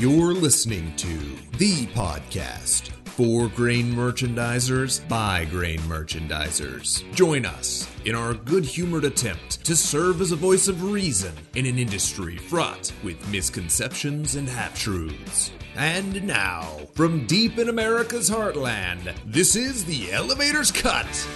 [0.00, 1.18] You're listening to
[1.58, 7.02] the podcast for grain merchandisers by grain merchandisers.
[7.14, 11.66] Join us in our good humored attempt to serve as a voice of reason in
[11.66, 15.50] an industry fraught with misconceptions and half truths.
[15.76, 21.28] And now, from deep in America's heartland, this is the Elevator's Cut.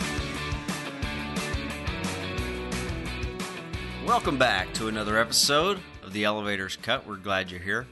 [4.07, 7.07] Welcome back to another episode of the Elevator's Cut.
[7.07, 7.87] We're glad you're here.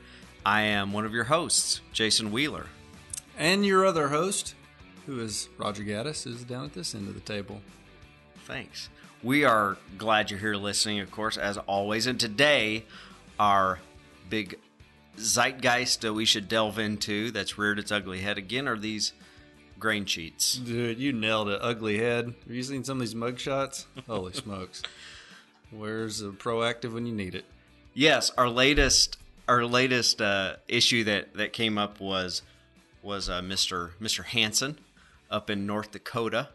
[0.45, 2.66] I am one of your hosts, Jason Wheeler.
[3.38, 4.55] And your other host,
[5.06, 7.60] who is Roger Gaddis, is down at this end of the table.
[8.45, 8.88] Thanks.
[9.23, 12.06] We are glad you're here listening, of course, as always.
[12.06, 12.84] And today,
[13.38, 13.78] our
[14.28, 14.59] big
[15.16, 19.12] zeitgeist that we should delve into that's reared its ugly head again are these
[19.78, 20.56] grain cheats.
[20.56, 21.61] Dude, you nailed it.
[21.62, 22.34] Ugly head.
[22.47, 23.86] Have you seen some of these mug shots?
[24.08, 24.83] Holy smokes.
[25.70, 27.45] Where's the proactive when you need it?
[27.95, 32.43] Yes, our latest our latest uh, issue that, that came up was
[33.03, 33.91] was uh, Mr.
[34.01, 34.25] Mr.
[34.25, 34.79] Hansen
[35.31, 36.48] up in North Dakota,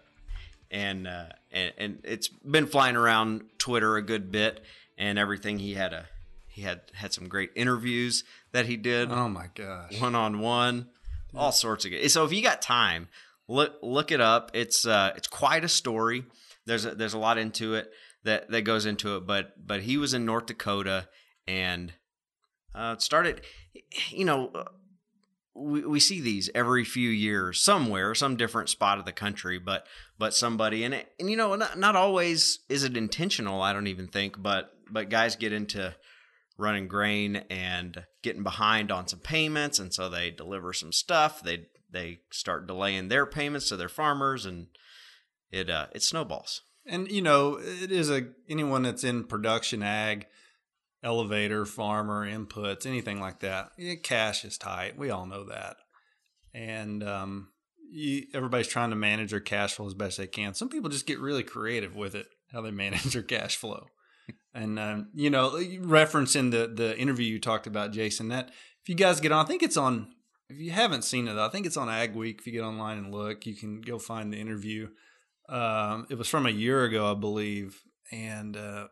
[0.71, 4.63] and, uh, and and it's been flying around Twitter a good bit
[4.97, 5.59] and everything.
[5.59, 6.05] He had a
[6.47, 9.11] he had had some great interviews that he did.
[9.11, 10.87] Oh my gosh, one on one,
[11.35, 12.09] all sorts of good.
[12.09, 13.09] So if you got time,
[13.47, 14.51] look look it up.
[14.53, 16.23] It's uh it's quite a story.
[16.65, 17.91] There's a, there's a lot into it
[18.23, 19.27] that that goes into it.
[19.27, 21.07] But but he was in North Dakota
[21.47, 21.93] and
[22.77, 23.41] uh, started.
[24.09, 24.65] You know, uh,
[25.55, 29.57] we we see these every few years somewhere, some different spot of the country.
[29.59, 29.85] But
[30.17, 33.61] but somebody and it, and you know not, not always is it intentional.
[33.61, 34.41] I don't even think.
[34.41, 35.95] But but guys get into
[36.57, 41.67] running grain and getting behind on some payments and so they deliver some stuff they
[41.91, 44.65] they start delaying their payments to their farmers and
[45.51, 50.25] it uh it snowballs and you know, it is a anyone that's in production ag,
[51.03, 53.71] elevator, farmer, inputs, anything like that.
[54.03, 54.97] cash is tight.
[54.97, 55.77] We all know that.
[56.53, 57.49] And um,
[57.89, 60.53] you, everybody's trying to manage their cash flow as best they can.
[60.53, 63.87] Some people just get really creative with it, how they manage their cash flow.
[64.53, 68.29] and um, you know, referencing the the interview you talked about, Jason.
[68.29, 68.49] That
[68.81, 70.13] if you guys get on, I think it's on.
[70.49, 72.39] If you haven't seen it, I think it's on Ag Week.
[72.39, 74.87] If you get online and look, you can go find the interview.
[75.49, 77.81] Um, it was from a year ago, I believe,
[78.11, 78.87] and uh,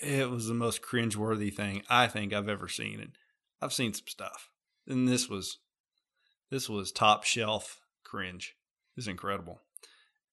[0.00, 3.00] it was the most cringeworthy thing I think I've ever seen.
[3.00, 3.12] And
[3.60, 4.48] I've seen some stuff,
[4.86, 5.58] and this was
[6.50, 8.54] this was top shelf cringe.
[8.96, 9.60] It's incredible.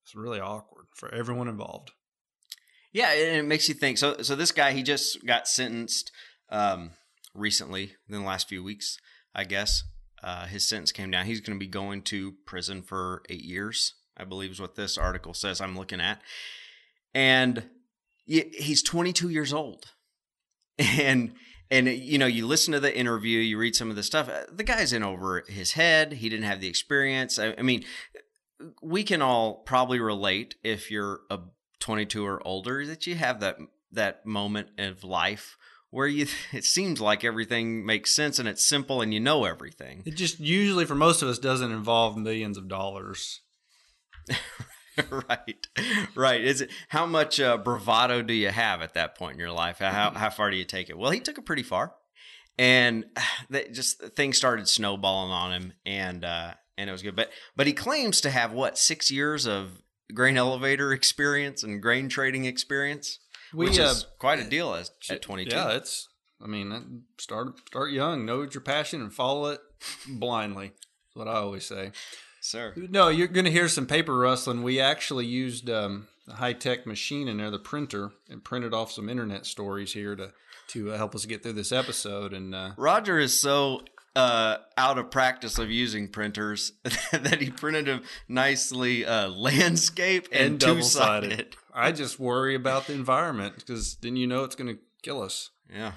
[0.04, 1.92] It's really awkward for everyone involved.
[2.92, 3.98] Yeah, and it makes you think.
[3.98, 6.12] So, so this guy he just got sentenced
[6.50, 6.92] um,
[7.34, 8.98] recently in the last few weeks,
[9.36, 9.84] I guess.
[10.22, 11.26] Uh, his sentence came down.
[11.26, 13.94] He's going to be going to prison for eight years.
[14.18, 16.22] I believe is what this article says I'm looking at.
[17.14, 17.70] And
[18.30, 19.92] he's 22 years old.
[20.78, 21.34] And
[21.72, 24.30] and you know, you listen to the interview, you read some of the stuff.
[24.30, 26.14] Uh, the guy's in over his head.
[26.14, 27.38] He didn't have the experience.
[27.38, 27.84] I, I mean,
[28.82, 31.40] we can all probably relate if you're a
[31.80, 33.58] 22 or older that you have that
[33.92, 35.58] that moment of life
[35.90, 40.04] where you it seems like everything makes sense and it's simple and you know everything.
[40.06, 43.42] It just usually for most of us doesn't involve millions of dollars.
[45.30, 45.68] right,
[46.16, 46.42] right.
[46.42, 49.80] Is it how much uh, bravado do you have at that point in your life?
[49.80, 50.98] How how far do you take it?
[50.98, 51.94] Well, he took it pretty far,
[52.58, 53.06] and
[53.50, 57.16] that just things started snowballing on him, and uh, and it was good.
[57.16, 59.82] But but he claims to have what six years of
[60.14, 63.20] grain elevator experience and grain trading experience,
[63.54, 65.56] we, which is uh, quite a deal as, at twenty two.
[65.56, 66.08] Yeah, it's.
[66.42, 69.60] I mean, start start young, know your passion, and follow it
[70.08, 70.68] blindly.
[70.68, 71.92] That's what I always say
[72.50, 72.74] sir.
[72.76, 74.64] No, you're going to hear some paper rustling.
[74.64, 78.92] We actually used um, a high tech machine in there, the printer, and printed off
[78.92, 80.34] some internet stories here to
[80.70, 82.32] to uh, help us get through this episode.
[82.32, 83.82] And uh, Roger is so
[84.16, 86.74] uh, out of practice of using printers
[87.12, 91.56] that he printed a nicely uh, landscape and, and double sided.
[91.74, 95.50] I just worry about the environment because then you know it's going to kill us.
[95.74, 95.94] Yeah.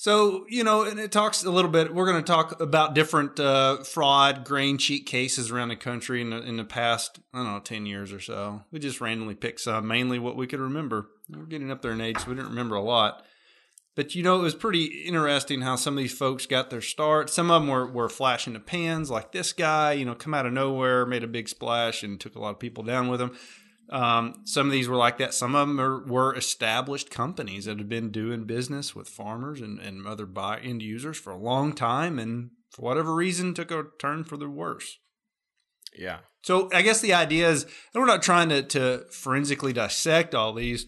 [0.00, 1.92] So, you know, and it talks a little bit.
[1.92, 6.30] We're going to talk about different uh, fraud, grain cheat cases around the country in
[6.30, 8.62] the, in the past, I don't know, 10 years or so.
[8.70, 11.08] We just randomly picked some, mainly what we could remember.
[11.28, 13.24] We're getting up there in age, so we didn't remember a lot.
[13.96, 17.28] But, you know, it was pretty interesting how some of these folks got their start.
[17.28, 20.46] Some of them were, were flashing the pans, like this guy, you know, come out
[20.46, 23.36] of nowhere, made a big splash, and took a lot of people down with him.
[23.90, 25.32] Um, some of these were like that.
[25.32, 29.78] Some of them are, were established companies that had been doing business with farmers and,
[29.78, 33.84] and other buy end users for a long time, and for whatever reason, took a
[33.98, 34.98] turn for the worse.
[35.98, 36.18] Yeah.
[36.42, 40.52] So I guess the idea is, and we're not trying to, to forensically dissect all
[40.52, 40.86] these,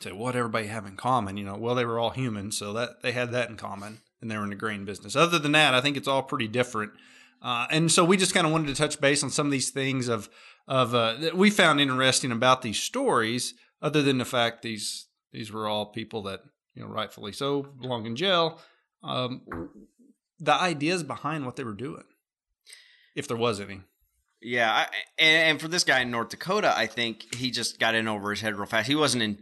[0.00, 1.36] say what everybody have in common.
[1.36, 3.98] You know, well they were all human, so that they had that in common.
[4.20, 5.16] and they were in the grain business.
[5.16, 6.92] Other than that, I think it's all pretty different.
[7.40, 9.70] Uh, and so we just kind of wanted to touch base on some of these
[9.70, 10.28] things of
[10.68, 15.50] of uh, that we found interesting about these stories, other than the fact these these
[15.50, 16.42] were all people that
[16.74, 18.60] you know rightfully so belong in jail.
[19.02, 19.42] Um,
[20.38, 22.04] the ideas behind what they were doing,
[23.16, 23.80] if there was any.
[24.40, 24.86] Yeah, I,
[25.18, 28.30] and, and for this guy in North Dakota, I think he just got in over
[28.30, 28.86] his head real fast.
[28.86, 29.38] He wasn't in,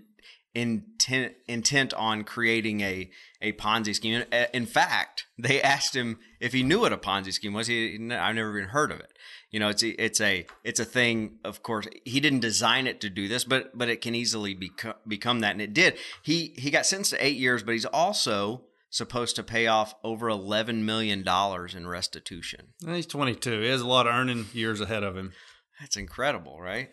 [0.55, 3.11] intent intent on creating a
[3.43, 4.25] a Ponzi scheme.
[4.55, 7.67] In fact, they asked him if he knew what a Ponzi scheme was.
[7.67, 9.13] He, I've never even heard of it.
[9.57, 11.39] You know, it's a, it's a it's a thing.
[11.43, 14.97] Of course, he didn't design it to do this, but but it can easily become
[15.09, 15.97] become that, and it did.
[16.23, 20.27] He he got sentenced to eight years, but he's also supposed to pay off over
[20.27, 21.27] $11 million
[21.75, 22.75] in restitution.
[22.85, 23.63] He's 22.
[23.63, 25.33] He has a lot of earning years ahead of him.
[25.81, 26.91] That's incredible, right?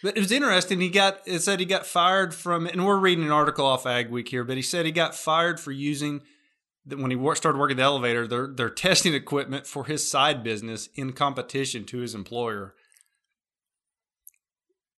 [0.00, 0.80] But it was interesting.
[0.80, 4.08] He got it said he got fired from, and we're reading an article off Ag
[4.10, 6.20] Week here, but he said he got fired for using
[6.86, 8.26] when he started working the elevator.
[8.26, 12.74] they're they're testing equipment for his side business in competition to his employer.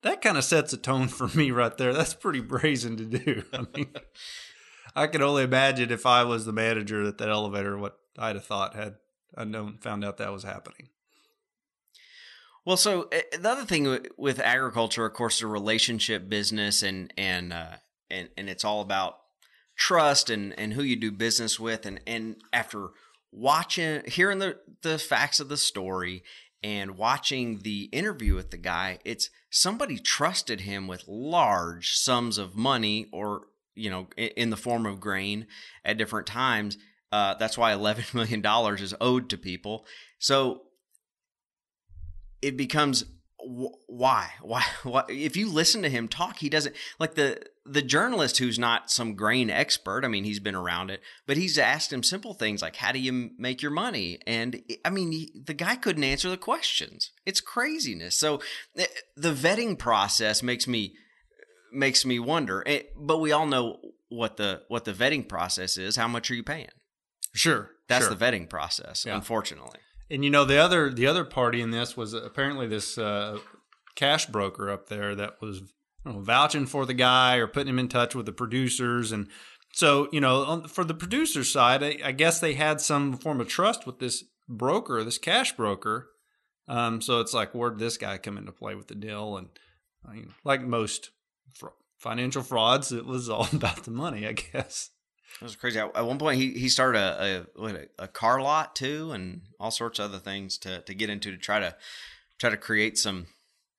[0.03, 1.93] That kind of sets a tone for me right there.
[1.93, 3.43] That's pretty brazen to do.
[3.53, 3.89] I mean,
[4.95, 8.45] I can only imagine if I was the manager at that elevator, what I'd have
[8.45, 8.97] thought had
[9.37, 10.89] I known found out that was happening.
[12.65, 17.53] Well, so the other thing with agriculture, of course, is a relationship business, and and
[17.53, 17.77] uh,
[18.11, 19.19] and and it's all about
[19.77, 22.89] trust and and who you do business with, and and after
[23.33, 26.23] watching, hearing the the facts of the story,
[26.63, 32.57] and watching the interview with the guy, it's somebody trusted him with large sums of
[32.57, 33.47] money or
[33.77, 35.47] you know, in the form of grain
[35.85, 36.79] at different times.
[37.13, 38.45] Uh, that's why $11 million
[38.83, 39.87] is owed to people.
[40.19, 40.63] So
[42.43, 43.05] it becomes
[43.47, 48.39] why why why if you listen to him talk he doesn't like the the journalist
[48.39, 52.03] who's not some grain expert i mean he's been around it but he's asked him
[52.03, 55.77] simple things like how do you make your money and i mean he, the guy
[55.77, 58.41] couldn't answer the questions it's craziness so
[58.77, 60.95] eh, the vetting process makes me
[61.77, 62.63] makes me wonder.
[62.67, 63.79] It, eh, but we all know
[64.09, 65.97] what the what the vetting process is.
[65.97, 66.69] How much are you paying?
[67.35, 68.15] Sure, that's sure.
[68.15, 69.05] the vetting process.
[69.07, 69.15] Yeah.
[69.15, 69.81] Unfortunately,
[70.11, 73.39] and you know the other the other party in this was apparently this uh,
[73.95, 75.63] cash broker up there that was
[76.05, 79.29] know, vouching for the guy or putting him in touch with the producers and.
[79.73, 83.49] So you know, for the producer side, I, I guess they had some form of
[83.49, 86.09] trust with this broker, this cash broker.
[86.67, 89.37] Um, so it's like, where'd this guy come into play with the deal?
[89.37, 89.49] And
[90.09, 91.11] I mean, like most
[91.99, 92.93] financial frauds.
[92.93, 94.91] It was all about the money, I guess.
[95.41, 95.79] It was crazy.
[95.79, 99.99] At one point, he, he started a a, a car lot too, and all sorts
[99.99, 101.77] of other things to, to get into to try to
[102.39, 103.27] try to create some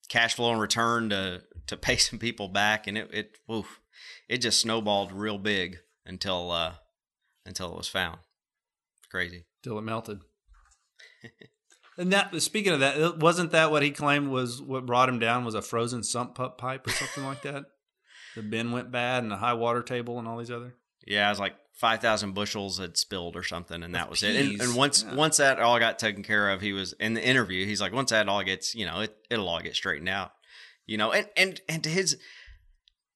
[0.09, 2.87] cash flow and return to to pay some people back.
[2.87, 3.79] And it it oof,
[4.29, 6.73] it just snowballed real big until uh,
[7.45, 8.19] until it was found.
[8.99, 9.45] It's crazy.
[9.63, 10.21] Till it melted.
[11.97, 15.45] and that speaking of that, wasn't that what he claimed was what brought him down
[15.45, 17.65] was a frozen sump pump pipe or something like that?
[18.35, 20.75] the bin went bad and the high water table and all these other.
[21.07, 24.35] Yeah, it was like five thousand bushels had spilled or something, and that was peas.
[24.35, 24.45] it.
[24.45, 25.15] And, and once yeah.
[25.15, 27.65] once that all got taken care of, he was in the interview.
[27.65, 30.31] He's like, once that all gets, you know, it it'll all get straightened out,
[30.85, 31.11] you know.
[31.11, 32.17] And and and to his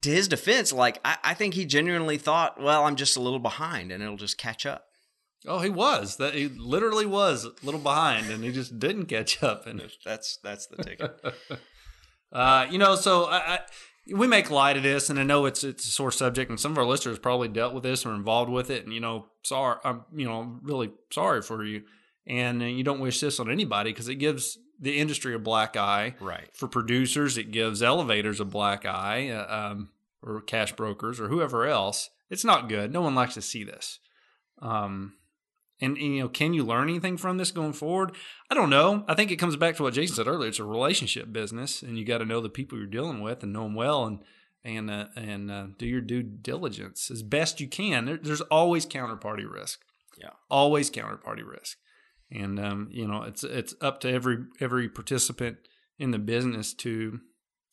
[0.01, 3.39] to his defense, like I, I think he genuinely thought, well, I'm just a little
[3.39, 4.85] behind, and it'll just catch up.
[5.47, 6.17] Oh, he was.
[6.17, 9.65] That he literally was a little behind, and he just didn't catch up.
[9.65, 11.19] And that's that's the ticket.
[12.31, 13.59] uh, you know, so I, I
[14.07, 16.71] we make light of this, and I know it's it's a sore subject, and some
[16.71, 18.83] of our listeners probably dealt with this or involved with it.
[18.83, 21.83] And you know, sorry, I'm you know really sorry for you,
[22.25, 25.77] and uh, you don't wish this on anybody because it gives the industry a black
[25.77, 26.15] eye.
[26.19, 26.49] Right.
[26.53, 29.89] For producers, it gives elevators a black eye, uh, um,
[30.23, 32.09] or cash brokers, or whoever else.
[32.29, 32.91] It's not good.
[32.91, 33.99] No one likes to see this.
[34.61, 35.13] Um,
[35.81, 38.11] and, and, you know, can you learn anything from this going forward?
[38.49, 39.03] I don't know.
[39.07, 40.49] I think it comes back to what Jason said earlier.
[40.49, 43.51] It's a relationship business, and you got to know the people you're dealing with and
[43.51, 44.19] know them well, and
[44.63, 48.05] and uh, and uh, do your due diligence as best you can.
[48.05, 49.81] There, there's always counterparty risk.
[50.19, 51.77] Yeah, always counterparty risk,
[52.31, 55.57] and um, you know, it's it's up to every every participant
[55.97, 57.19] in the business to,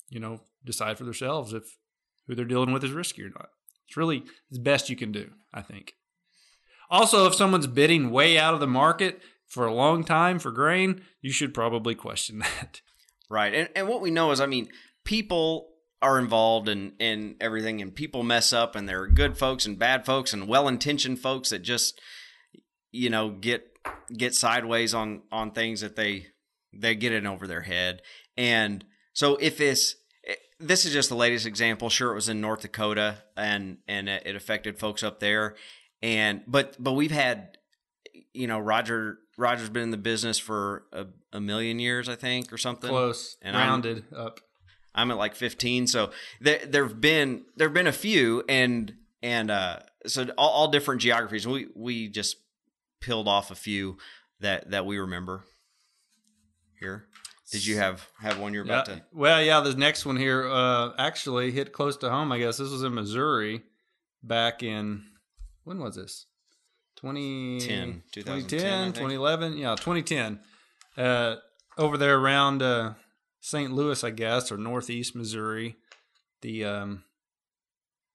[0.09, 1.79] you know, decide for themselves if
[2.27, 3.49] who they're dealing with is risky or not.
[3.87, 5.95] It's really as best you can do, I think.
[6.91, 11.03] Also, if someone's bidding way out of the market for a long time for grain,
[11.21, 12.81] you should probably question that.
[13.31, 13.55] Right.
[13.55, 14.69] And and what we know is I mean,
[15.05, 19.67] people are involved in in everything and people mess up and there are good folks
[19.67, 22.01] and bad folks and well-intentioned folks that just
[22.93, 23.67] you know get
[24.17, 26.27] get sideways on on things that they
[26.73, 28.01] they get in over their head.
[28.37, 29.97] And so if this
[30.61, 31.89] this is just the latest example.
[31.89, 35.55] Sure, it was in North Dakota, and and it affected folks up there
[36.03, 37.57] and but but we've had
[38.33, 42.53] you know, Roger Roger's been in the business for a, a million years, I think,
[42.53, 42.89] or something.
[42.91, 44.41] Close, And I'm- rounded up.
[44.95, 45.87] I'm at like 15.
[45.87, 51.01] So there there've been there've been a few, and and uh, so all, all different
[51.01, 51.47] geographies.
[51.47, 52.37] We we just
[53.01, 53.99] peeled off a few
[54.41, 55.45] that that we remember.
[56.81, 57.07] Here,
[57.53, 58.73] did you have have one you're Yeah.
[58.73, 59.03] about to?
[59.13, 62.31] Well, yeah, the next one here uh, actually hit close to home.
[62.33, 63.63] I guess this was in Missouri
[64.23, 65.05] back in
[65.69, 66.25] when was this?
[66.97, 69.59] 20, 10, 2010, 2010, 2011.
[69.59, 70.41] Yeah, 2010.
[70.97, 71.37] Uh,
[71.77, 72.95] over there around uh,
[73.41, 73.71] St.
[73.71, 75.77] Louis, I guess, or northeast Missouri,
[76.41, 77.05] the um,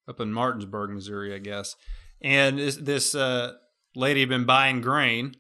[0.08, 1.76] up in Martinsburg, Missouri, I guess.
[2.22, 3.54] And this, this uh,
[3.96, 5.36] lady had been buying grain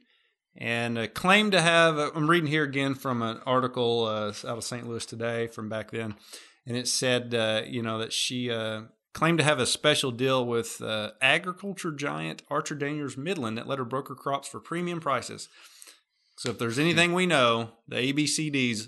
[0.55, 1.97] and uh, claimed to have.
[1.97, 4.87] I'm reading here again from an article uh, out of St.
[4.87, 6.13] Louis today from back then,
[6.67, 10.45] and it said, uh, you know, that she uh, claimed to have a special deal
[10.45, 15.49] with uh, agriculture giant Archer Daniels Midland that let her broker crops for premium prices.
[16.37, 18.87] So if there's anything we know, the ABCDs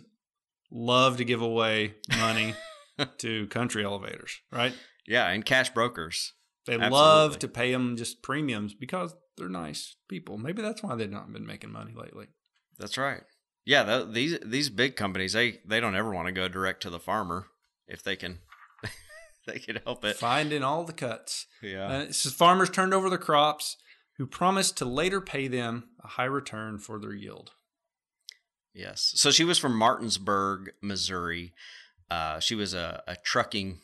[0.71, 2.55] love to give away money
[3.19, 4.73] to country elevators, right?
[5.07, 6.33] Yeah, and cash brokers.
[6.65, 6.97] They Absolutely.
[6.97, 10.37] love to pay them just premiums because they're nice people.
[10.39, 12.27] Maybe that's why they've not been making money lately.
[12.79, 13.21] That's right.
[13.65, 16.89] Yeah, th- these these big companies they they don't ever want to go direct to
[16.89, 17.47] the farmer
[17.87, 18.39] if they can
[19.47, 20.17] they could help it.
[20.17, 21.47] Finding all the cuts.
[21.61, 21.87] Yeah.
[21.87, 23.77] Uh, it says farmers turned over their crops
[24.17, 27.51] who promised to later pay them a high return for their yield.
[28.73, 29.13] Yes.
[29.15, 31.53] So she was from Martinsburg, Missouri.
[32.09, 33.79] Uh, she was a, a trucking.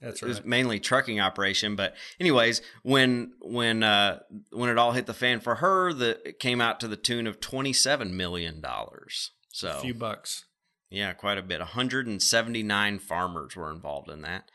[0.00, 0.46] That's It was right.
[0.46, 4.20] mainly trucking operation, but anyways, when when uh,
[4.50, 7.26] when it all hit the fan for her, the it came out to the tune
[7.28, 9.30] of twenty seven million dollars.
[9.48, 10.45] So A few bucks.
[10.90, 11.60] Yeah, quite a bit.
[11.60, 14.50] One hundred and seventy nine farmers were involved in that.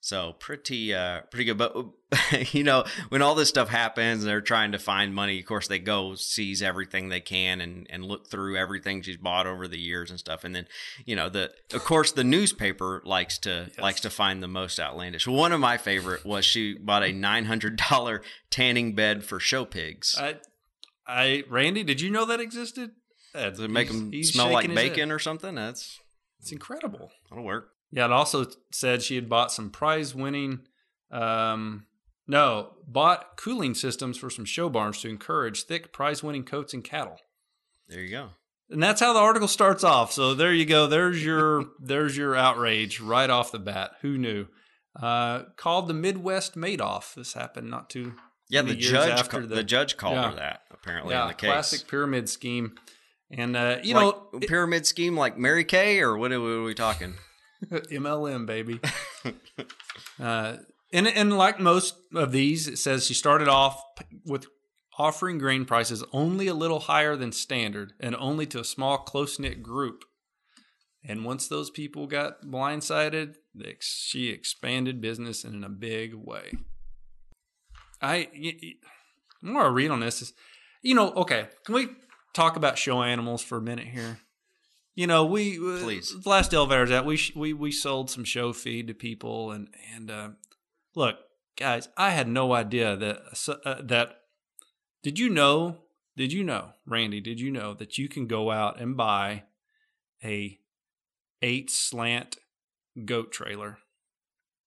[0.00, 1.58] So pretty uh pretty good.
[1.58, 1.74] But
[2.54, 5.66] you know, when all this stuff happens and they're trying to find money, of course
[5.66, 9.78] they go seize everything they can and and look through everything she's bought over the
[9.78, 10.44] years and stuff.
[10.44, 10.66] And then,
[11.04, 15.26] you know, the of course the newspaper likes to likes to find the most outlandish.
[15.26, 19.64] One of my favorite was she bought a nine hundred dollar tanning bed for show
[19.64, 20.14] pigs.
[20.16, 20.36] I,
[21.06, 22.92] I, Randy, did you know that existed?
[23.50, 24.92] Does it make he's- them he's smell like shaking his head.
[24.94, 25.54] bacon or something?
[25.54, 25.98] That's
[26.40, 27.10] It's incredible.
[27.28, 27.70] that'll work.
[27.90, 30.66] Yeah, it also said she had bought some prize winning,
[31.10, 31.86] um,
[32.26, 36.84] no, bought cooling systems for some show barns to encourage thick prize winning coats and
[36.84, 37.16] cattle.
[37.88, 38.30] There you go.
[38.70, 40.12] And that's how the article starts off.
[40.12, 40.86] So there you go.
[40.86, 43.92] There's your there's your outrage right off the bat.
[44.02, 44.46] Who knew?
[45.00, 47.14] Uh, called the Midwest Madoff.
[47.14, 48.14] This happened not too
[48.50, 50.30] Yeah, the judge after ca- the- the, judge called Yeah.
[50.30, 51.48] her that apparently yeah in the case.
[51.48, 52.76] classic pyramid scheme.
[53.30, 56.46] And uh, you like, know it- pyramid scheme like Mary Kay or what are we,
[56.46, 57.14] what are we talking?
[57.70, 58.80] MLM baby.
[60.20, 60.56] uh,
[60.92, 63.82] and and like most of these, it says she started off
[64.24, 64.46] with
[64.98, 69.38] offering grain prices only a little higher than standard and only to a small close
[69.38, 70.04] knit group.
[71.04, 73.36] And once those people got blindsided,
[73.80, 76.52] she expanded business in a big way.
[78.02, 78.76] I, the
[79.42, 80.32] more I read on this is,
[80.82, 81.88] you know, okay, can we
[82.38, 84.20] talk about show animals for a minute here?
[84.94, 86.14] You know, we uh, Please.
[86.22, 89.68] the last elevators out, we sh- we we sold some show feed to people, and
[89.94, 90.28] and uh,
[90.94, 91.16] look,
[91.56, 94.20] guys, I had no idea that uh, that.
[95.02, 95.78] Did you know?
[96.16, 97.20] Did you know, Randy?
[97.20, 99.44] Did you know that you can go out and buy
[100.24, 100.58] a
[101.42, 102.38] eight slant
[103.04, 103.78] goat trailer,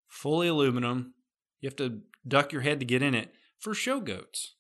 [0.08, 1.14] fully aluminum?
[1.60, 4.56] You have to duck your head to get in it for show goats.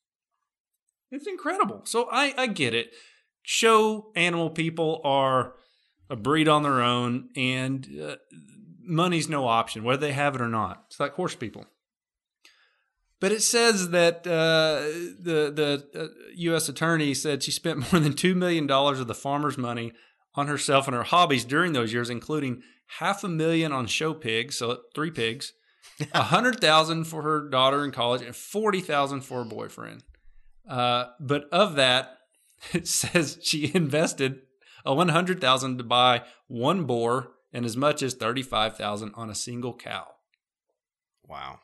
[1.12, 1.82] It's incredible.
[1.86, 2.91] So I I get it.
[3.44, 5.53] Show animal people are
[6.10, 8.15] a breed on their own, and uh,
[8.84, 10.84] money's no option, whether they have it or not.
[10.88, 11.65] It's like horse people.
[13.20, 14.82] But it says that uh,
[15.22, 16.68] the the uh, U.S.
[16.68, 19.94] attorney said she spent more than two million dollars of the farmer's money
[20.36, 22.63] on herself and her hobbies during those years, including
[23.00, 25.53] half a million on show pigs, so three pigs,
[26.13, 30.03] a hundred thousand for her daughter in college, and forty thousand for a boyfriend.
[30.68, 32.18] Uh, but of that,
[32.74, 34.41] it says she invested
[34.86, 39.13] a one hundred thousand to buy one boar and as much as thirty five thousand
[39.15, 40.08] on a single cow.
[41.27, 41.60] Wow.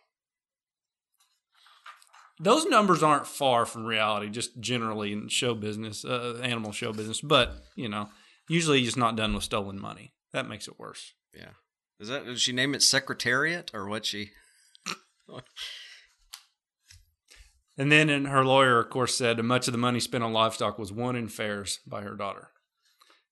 [2.39, 7.19] Those numbers aren't far from reality, just generally in show business, uh, animal show business.
[7.19, 8.09] But you know,
[8.47, 10.13] usually it's not done with stolen money.
[10.33, 11.13] That makes it worse.
[11.35, 11.53] Yeah.
[11.99, 14.31] Is that did she name it Secretariat or what she?
[17.77, 20.79] And then, and her lawyer, of course, said much of the money spent on livestock
[20.79, 22.49] was won in fairs by her daughter,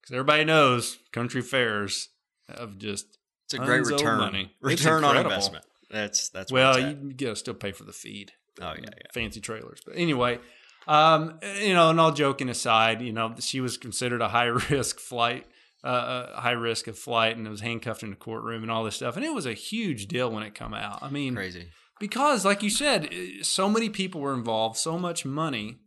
[0.02, 2.10] because everybody knows country fairs
[2.56, 4.20] have just It's a great return.
[4.20, 4.52] money.
[4.62, 5.66] Return on investment.
[5.90, 8.34] That's that's well, you gotta still pay for the feed.
[8.62, 9.08] Oh yeah, yeah.
[9.14, 9.82] fancy trailers.
[9.86, 10.40] But anyway,
[10.88, 15.00] Um, you know, and all joking aside, you know, she was considered a high risk
[15.00, 15.48] flight,
[15.84, 18.84] uh, a high risk of flight, and it was handcuffed in the courtroom and all
[18.84, 21.00] this stuff, and it was a huge deal when it come out.
[21.02, 21.70] I mean, Crazy.
[22.00, 23.10] Because like you said
[23.42, 25.80] so many people were involved so much money.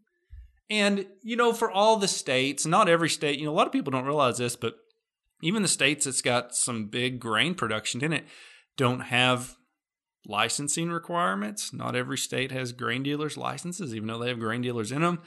[0.70, 3.72] And you know for all the states not every state you know a lot of
[3.72, 4.74] people don't realize this but
[5.42, 8.26] even the states that's got some big grain production in it
[8.76, 9.56] don't have
[10.26, 11.72] licensing requirements.
[11.72, 15.20] Not every state has grain dealers licenses even though they have grain dealers in them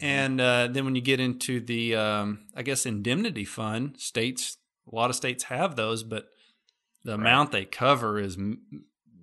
[0.00, 4.58] and uh, then when you get into the um, i guess indemnity fund states
[4.90, 6.26] a lot of states have those but
[7.04, 8.36] the amount they cover is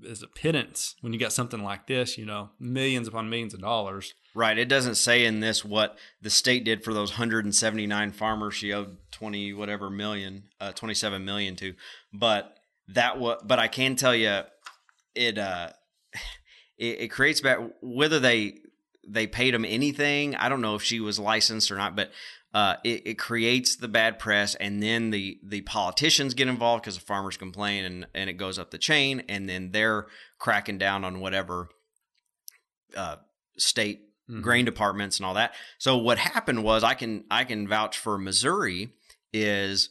[0.04, 3.62] is a pittance when you got something like this, you know, millions upon millions of
[3.62, 4.14] dollars.
[4.34, 4.58] Right.
[4.58, 8.98] It doesn't say in this what the state did for those 179 farmers she owed
[9.12, 11.74] 20 whatever million, uh, 27 million to,
[12.14, 12.58] but
[12.90, 14.42] that what but I can tell you
[15.16, 15.70] it uh
[16.78, 18.60] it, it creates back whether they
[19.08, 20.36] they paid him anything.
[20.36, 22.12] I don't know if she was licensed or not, but
[22.54, 26.96] uh, it, it, creates the bad press, and then the the politicians get involved because
[26.96, 30.08] the farmers complain, and and it goes up the chain, and then they're
[30.40, 31.70] cracking down on whatever
[32.96, 33.18] uh,
[33.58, 34.42] state mm-hmm.
[34.42, 35.54] grain departments and all that.
[35.78, 38.94] So what happened was, I can I can vouch for Missouri
[39.34, 39.90] is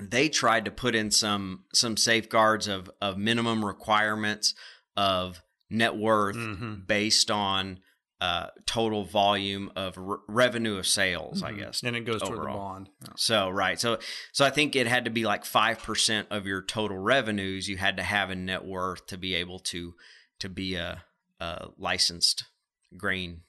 [0.00, 4.54] they tried to put in some some safeguards of of minimum requirements
[4.96, 6.74] of net worth mm-hmm.
[6.86, 7.80] based on
[8.22, 11.56] uh, total volume of re- revenue of sales, mm-hmm.
[11.56, 11.82] I guess.
[11.82, 12.36] And it goes overall.
[12.36, 12.88] toward the bond.
[13.02, 13.08] Yeah.
[13.16, 13.98] So right, so
[14.30, 17.68] so I think it had to be like five percent of your total revenues.
[17.68, 19.94] You had to have a net worth to be able to
[20.38, 21.02] to be a,
[21.40, 22.44] a licensed
[22.96, 23.40] grain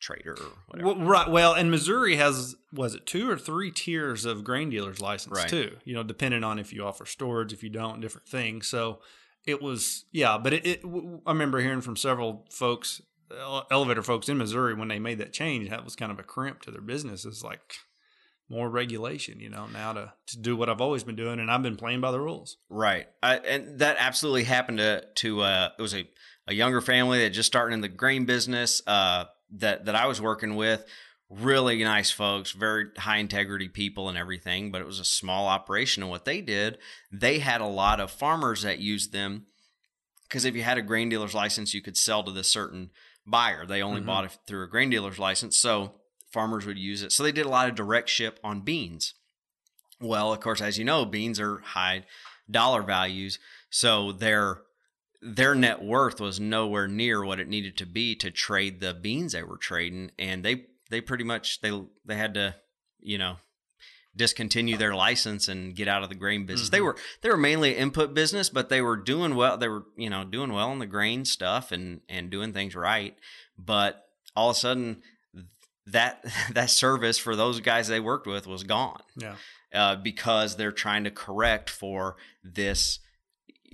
[0.00, 0.98] trader or whatever.
[0.98, 1.30] Well, right.
[1.30, 5.48] Well, and Missouri has was it two or three tiers of grain dealers license right.
[5.48, 5.76] too.
[5.84, 8.66] You know, depending on if you offer storage, if you don't, different things.
[8.66, 8.98] So
[9.46, 10.80] it was yeah, but it, it
[11.24, 13.00] I remember hearing from several folks
[13.70, 16.62] elevator folks in Missouri when they made that change, that was kind of a crimp
[16.62, 17.24] to their business.
[17.24, 17.76] It's like
[18.48, 21.62] more regulation, you know, now to, to do what I've always been doing, and I've
[21.62, 22.58] been playing by the rules.
[22.68, 26.08] Right, I, and that absolutely happened to to uh, it was a,
[26.46, 29.24] a younger family that just started in the grain business uh,
[29.58, 30.84] that that I was working with.
[31.30, 34.70] Really nice folks, very high integrity people, and everything.
[34.70, 36.78] But it was a small operation, and what they did,
[37.10, 39.46] they had a lot of farmers that used them
[40.32, 42.90] because if you had a grain dealer's license, you could sell to this certain
[43.26, 43.66] buyer.
[43.66, 44.06] They only mm-hmm.
[44.06, 45.92] bought it through a grain dealer's license, so
[46.30, 47.12] farmers would use it.
[47.12, 49.14] So they did a lot of direct ship on beans.
[50.00, 52.04] Well, of course, as you know, beans are high
[52.50, 53.38] dollar values,
[53.70, 54.62] so their
[55.20, 59.32] their net worth was nowhere near what it needed to be to trade the beans
[59.32, 61.70] they were trading, and they they pretty much they
[62.04, 62.56] they had to
[63.00, 63.36] you know
[64.14, 66.68] discontinue their license and get out of the grain business.
[66.68, 66.76] Mm-hmm.
[66.76, 69.56] They were they were mainly input business, but they were doing well.
[69.56, 73.16] They were you know doing well in the grain stuff and and doing things right.
[73.58, 75.02] But all of a sudden,
[75.86, 79.02] that that service for those guys they worked with was gone.
[79.16, 79.36] Yeah,
[79.72, 82.98] uh, because they're trying to correct for this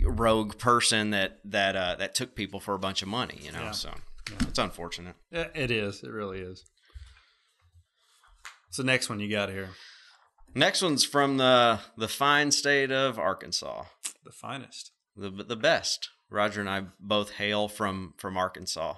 [0.05, 3.38] rogue person that that uh, that took people for a bunch of money.
[3.42, 3.70] You know, yeah.
[3.72, 3.90] so
[4.31, 4.37] yeah.
[4.48, 5.16] it's unfortunate.
[5.33, 6.03] It is.
[6.03, 6.64] It really is.
[8.66, 9.70] What's the next one you got here?
[10.55, 13.85] Next one's from the the fine state of Arkansas.
[14.25, 14.93] The finest.
[15.17, 16.11] The the best.
[16.31, 18.95] Roger and I both hail from from Arkansas.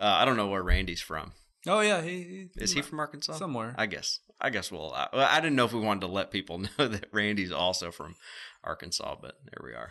[0.00, 1.32] Uh, I don't know where Randy's from.
[1.66, 3.34] Oh yeah, he, he is he from Arkansas?
[3.34, 3.74] Somewhere.
[3.78, 4.20] I guess.
[4.40, 4.92] I guess we'll.
[4.92, 8.16] I, I didn't know if we wanted to let people know that Randy's also from
[8.64, 9.90] Arkansas, but there we are.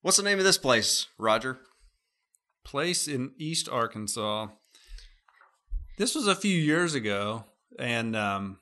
[0.00, 1.58] What's the name of this place, Roger?
[2.64, 4.48] Place in East Arkansas.
[5.96, 7.44] This was a few years ago
[7.78, 8.58] and um,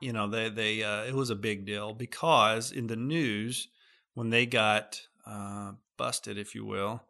[0.00, 3.68] you know they they uh, it was a big deal because in the news
[4.14, 7.02] when they got uh, busted, if you will,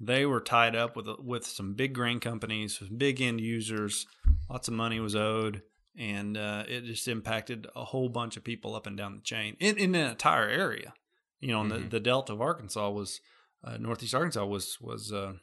[0.00, 4.06] they were tied up with with some big grain companies, big end users.
[4.48, 5.62] Lots of money was owed,
[5.96, 9.56] and uh, it just impacted a whole bunch of people up and down the chain
[9.60, 10.94] in, in an entire area.
[11.40, 11.84] You know, mm-hmm.
[11.84, 13.20] the the Delta of Arkansas was
[13.62, 15.34] uh, Northeast Arkansas was was uh,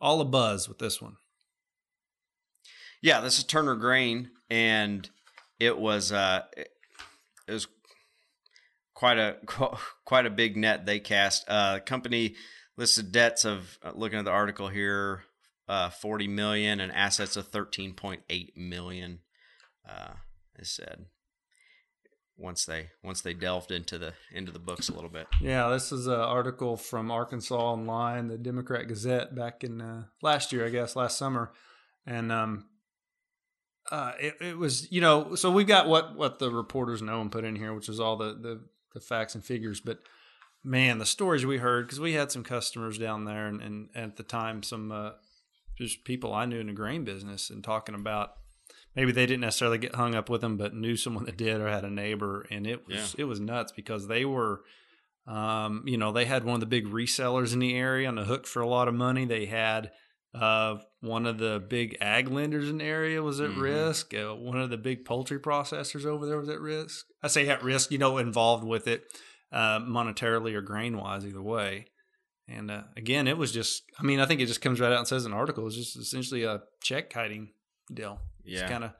[0.00, 1.16] all a buzz with this one.
[3.02, 5.08] Yeah, this is Turner Grain, and
[5.58, 6.68] it was uh, it,
[7.48, 7.66] was
[8.94, 9.36] quite a
[10.04, 11.44] quite a big net they cast.
[11.48, 12.34] Uh, company
[12.76, 15.22] listed debts of uh, looking at the article here,
[15.68, 19.20] uh, forty million, and assets of thirteen point eight million.
[19.88, 20.12] Uh,
[20.58, 21.06] is said
[22.36, 25.26] once they once they delved into the into the books a little bit.
[25.40, 30.52] Yeah, this is an article from Arkansas Online, the Democrat Gazette, back in uh, last
[30.52, 31.52] year, I guess, last summer,
[32.06, 32.66] and um,
[33.90, 37.32] uh, it, it was you know so we've got what what the reporters know and
[37.32, 38.60] put in here, which is all the the,
[38.94, 40.00] the facts and figures, but
[40.62, 44.16] man, the stories we heard because we had some customers down there, and, and, at
[44.16, 45.10] the time some uh,
[45.78, 48.32] just people I knew in the grain business and talking about
[48.94, 51.68] maybe they didn't necessarily get hung up with them, but knew someone that did or
[51.68, 53.22] had a neighbor, and it was Yeah.
[53.22, 54.62] it was nuts because they were,
[55.26, 58.24] um, you know, they had one of the big resellers in the area on the
[58.24, 59.24] hook for a lot of money.
[59.24, 59.92] They had
[60.34, 63.60] uh, one of the big ag lenders in the area was at Mhm.
[63.60, 64.14] risk.
[64.14, 67.06] Uh, one of the big poultry processors over there was at risk.
[67.22, 69.04] I say at risk, you know, involved with it
[69.52, 71.86] uh, monetarily or grain wise, either way.
[72.46, 74.98] And uh, again, it was just, I mean, I think it just comes right out
[74.98, 77.52] and says in the article, it's just essentially a check kiting
[77.92, 78.20] deal.
[78.44, 78.60] Yeah.
[78.60, 78.92] It's kind of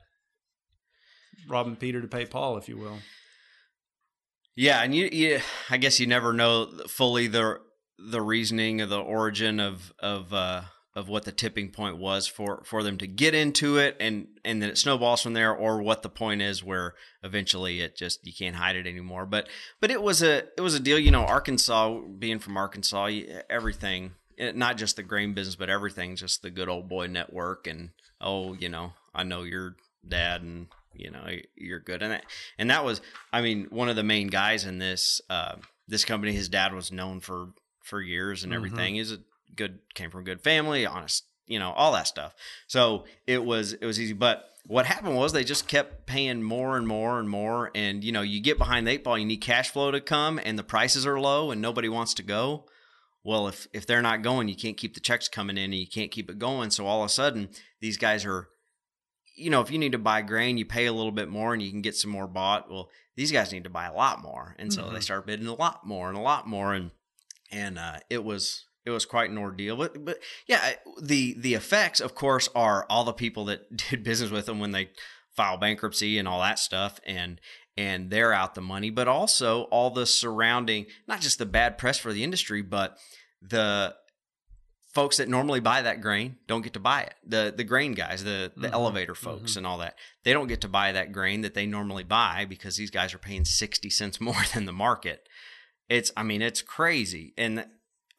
[1.49, 2.99] robbing Peter to pay Paul, if you will.
[4.57, 5.41] Yeah, and you, you,
[5.71, 7.61] I guess you never know fully the
[7.99, 10.63] the reasoning of the origin of of uh,
[10.95, 14.61] of what the tipping point was for for them to get into it, and and
[14.61, 18.33] then it snowballs from there, or what the point is where eventually it just you
[18.33, 19.25] can't hide it anymore.
[19.27, 19.49] But
[19.81, 21.25] but it was a it was a deal, you know.
[21.25, 23.11] Arkansas, being from Arkansas,
[23.49, 27.67] everything, eh, not just the grain business, but everything, just the good old boy network,
[27.67, 29.77] and oh, you know, I know your
[30.07, 31.25] dad, and you know
[31.55, 32.25] you're good, and that
[32.59, 33.01] and that was
[33.33, 35.55] I mean, one of the main guys in this uh,
[35.87, 37.51] this company, his dad was known for
[37.85, 38.57] for years and Mhm.
[38.57, 38.95] everything.
[38.97, 39.19] He's a
[39.57, 42.35] good came from a good family, honest, you know, all that stuff.
[42.67, 44.13] So it was it was easy.
[44.13, 47.71] But what happened was they just kept paying more and more and more.
[47.75, 50.39] And you know, you get behind the eight ball, you need cash flow to come,
[50.45, 52.67] and the prices are low, and nobody wants to go.
[53.25, 55.87] Well, if if they're not going, you can't keep the checks coming in, and you
[55.89, 56.71] can't keep it going.
[56.71, 58.49] So all of a sudden, these guys are
[59.37, 61.63] you know, if you need to buy grain, you pay a little bit more and
[61.63, 62.71] you can get some more bought.
[62.71, 64.55] Well, these guys need to buy a lot more.
[64.59, 65.03] And so they Mhm.
[65.03, 66.75] start bidding a lot more and a lot more.
[66.75, 66.91] And,
[67.51, 72.01] and, uh, it was, it was quite an ordeal, but, but yeah, the, the effects
[72.01, 74.91] of course are all the people that did business with them when they
[75.37, 76.99] file bankruptcy and all that stuff.
[77.07, 77.41] And,
[77.77, 81.99] and they're out the money, but also all the surrounding, not just the bad press
[81.99, 82.99] for the industry, but
[83.41, 83.95] the
[84.93, 87.15] folks that normally buy that grain don't get to buy it.
[87.25, 89.97] The the grain guys, the the Mhm, elevator folks and all that.
[90.25, 93.19] They don't get to buy that grain that they normally buy because these guys are
[93.19, 95.29] paying 60 cents more than the market.
[95.89, 97.67] It's I mean, it's crazy and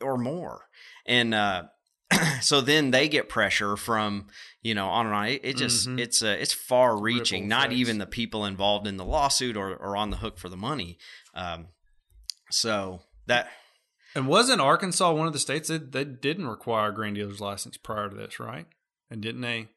[0.01, 0.65] or more.
[1.05, 1.63] And uh
[2.41, 4.27] so then they get pressure from,
[4.61, 5.27] you know, on and on.
[5.29, 5.99] It, it just Mhm.
[5.99, 7.47] it's uh, it's far reaching.
[7.47, 7.79] Not effects.
[7.79, 10.97] even the people involved in the lawsuit or, or on the hook for the money.
[11.33, 11.67] Um
[12.49, 13.49] so that
[14.15, 17.77] And wasn't Arkansas one of the states that, that didn't require a grain dealer's license
[17.77, 18.65] prior to this, right?
[19.09, 19.69] And didn't they?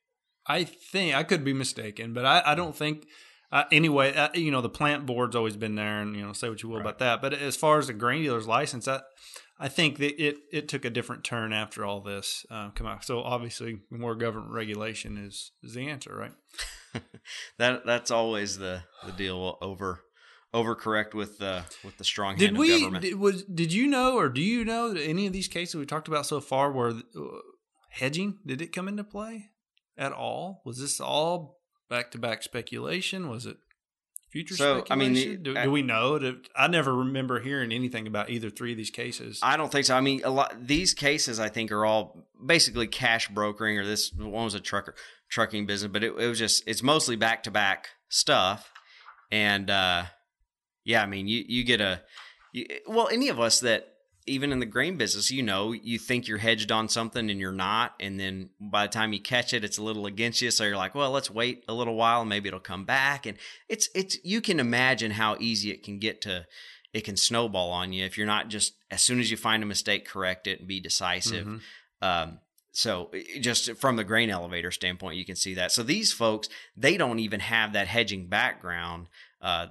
[0.47, 3.07] I think I could be mistaken, but I, I don't think.
[3.53, 6.49] Uh, anyway, uh, you know the plant board's always been there, and you know say
[6.49, 7.23] what you will about that.
[7.23, 9.01] But as far as the grain dealer's license, I,
[9.59, 13.05] I think that it it took a different turn after all this uh, come out.
[13.05, 17.03] So obviously, more government regulation is is the answer, right?
[17.59, 20.01] that that's always the the deal over
[20.53, 23.03] overcorrect with the with the strong hand Did of government.
[23.03, 25.87] Did, was did you know, or do you know that any of these cases we
[25.87, 27.23] talked about so far were uh,
[27.91, 28.39] hedging?
[28.47, 29.51] Did it come into play
[29.97, 30.63] at all?
[30.65, 33.29] Was this all back to back speculation?
[33.29, 33.57] Was it
[34.35, 36.19] future So, I mean, the- do, do we know?
[36.57, 39.39] I never remember hearing anything about either three of these cases.
[39.43, 39.97] I don't think so.
[39.97, 44.13] I mean, a lot these cases I think are all basically cash brokering, or this
[44.13, 44.97] one was a trucker
[45.31, 48.73] trucking business, but it, it was just it's mostly back to back stuff,
[49.31, 50.05] and uh,
[50.85, 52.03] yeah, I mean, you you get a
[52.53, 53.89] you, well, any of us that
[54.27, 57.53] even in the grain business, you know, you think you're hedged on something and you're
[57.53, 60.51] not, and then by the time you catch it, it's a little against you.
[60.51, 63.27] So you're like, well, let's wait a little while, and maybe it'll come back.
[63.27, 63.37] And
[63.69, 66.47] it's it's you can imagine how easy it can get to
[66.95, 69.67] it can snowball on you if you're not just as soon as you find a
[69.67, 71.45] mistake, correct it and be decisive.
[71.45, 71.61] Mhm.
[72.01, 72.39] Um,
[72.71, 73.11] so
[73.41, 75.73] just from the grain elevator standpoint, you can see that.
[75.73, 79.09] So these folks, they don't even have that hedging background
[79.41, 79.69] uh,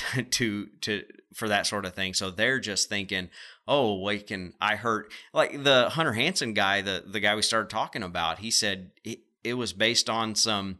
[0.30, 2.14] to to for that sort of thing.
[2.14, 3.28] So they're just thinking,
[3.66, 5.12] oh, wait, can I hurt?
[5.32, 9.20] Like the Hunter Hansen guy, the the guy we started talking about, he said it,
[9.44, 10.78] it was based on some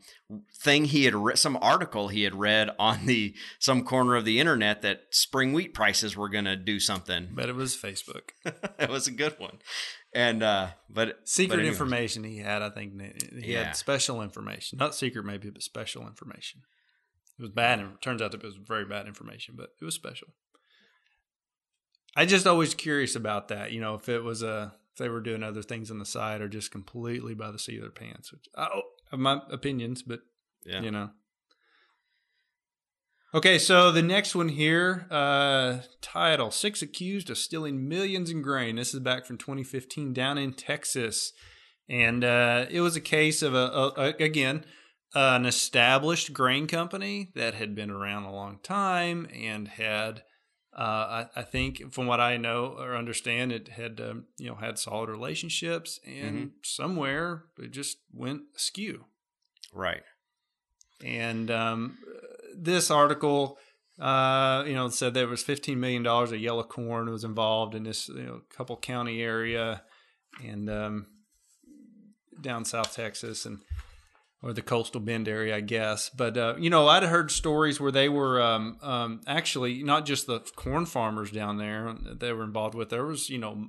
[0.55, 4.39] thing he had read, some article he had read on the some corner of the
[4.41, 7.29] internet that spring wheat prices were going to do something.
[7.33, 8.31] but it was Facebook.
[8.79, 9.59] it was a good one,
[10.15, 13.01] and uh, but Secret but information he had, I think
[13.43, 13.65] he Yeah.
[13.65, 16.61] had special information, not secret maybe, but special information.
[17.39, 19.85] It was bad, and it turns out that it was very bad information, but it
[19.85, 20.29] was special.
[22.15, 23.73] I just always curious about that.
[23.73, 26.43] You know, if it was a if they were doing other things on the side
[26.43, 28.33] or just completely by the seat of their pants.
[28.33, 30.21] Which I oh, have my opinions, but
[30.65, 30.83] Yeah.
[30.83, 31.11] you know.
[33.35, 38.77] Okay, so the next one here, uh, title Six Accused of Stealing Millions in Grain.
[38.77, 41.33] This is back from 2015 down in Texas.
[41.89, 44.67] And uh, it was a case of, a, a, a again,
[45.15, 50.23] an established grain company that had been around a long time and had
[50.75, 54.55] Uh, I, I, think, from what I know or understand, it had um, you know
[54.57, 56.49] had solid relationships, and mm-hmm.
[56.63, 59.05] somewhere it just went askew.
[59.75, 60.03] Right.
[61.05, 61.99] And um,
[62.57, 63.59] this article,
[63.99, 67.85] uh, you know, said there was fifteen million dollars of yellow corn was involved in
[67.85, 69.83] this you know couple county area,
[70.43, 71.07] and um,
[72.41, 73.59] down South Texas, and
[74.43, 76.11] or the coastal bend area, I guess.
[76.11, 80.27] But uh, you know, I'd heard stories where they were um, um, actually not just
[80.27, 82.91] the corn farmers down there that they were involved with.
[82.91, 83.69] There was you know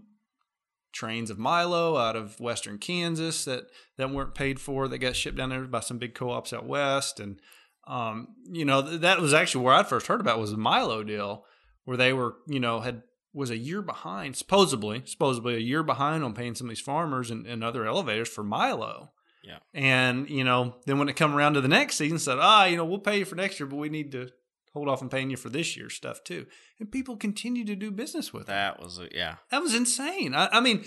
[0.92, 3.66] trains of Milo out of western Kansas that
[3.98, 7.20] that weren't paid for that got shipped down there by some big co-ops out west,
[7.20, 7.40] and
[7.88, 11.46] um, you know that was actually where I first heard about was the Milo deal,
[11.86, 13.04] where they were you know had
[13.36, 17.32] was a year behind supposedly supposedly a year behind on paying some of these farmers
[17.32, 19.12] and, and other elevators for Milo
[19.44, 19.60] yeah.
[19.74, 22.78] And, you know, then when it come around to the next season, said, ah, you
[22.78, 24.30] know, we'll pay you for next year, but we need to
[24.74, 26.46] hold off on paying you for this year's stuff too.
[26.80, 28.48] And people continue to do business with it.
[28.48, 28.78] that.
[28.78, 28.84] Them.
[28.86, 29.36] was, yeah.
[29.52, 30.34] That was insane.
[30.34, 30.86] I, I, mean,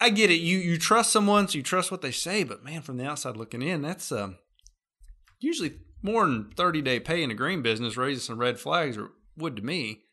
[0.00, 0.40] I get it.
[0.40, 3.36] You you trust someone, so you trust what they say, but man, from the outside
[3.36, 4.36] looking in, that's um,
[5.40, 9.12] usually more than 30 day pay in a green business raises some red flags or
[9.36, 10.03] would to me.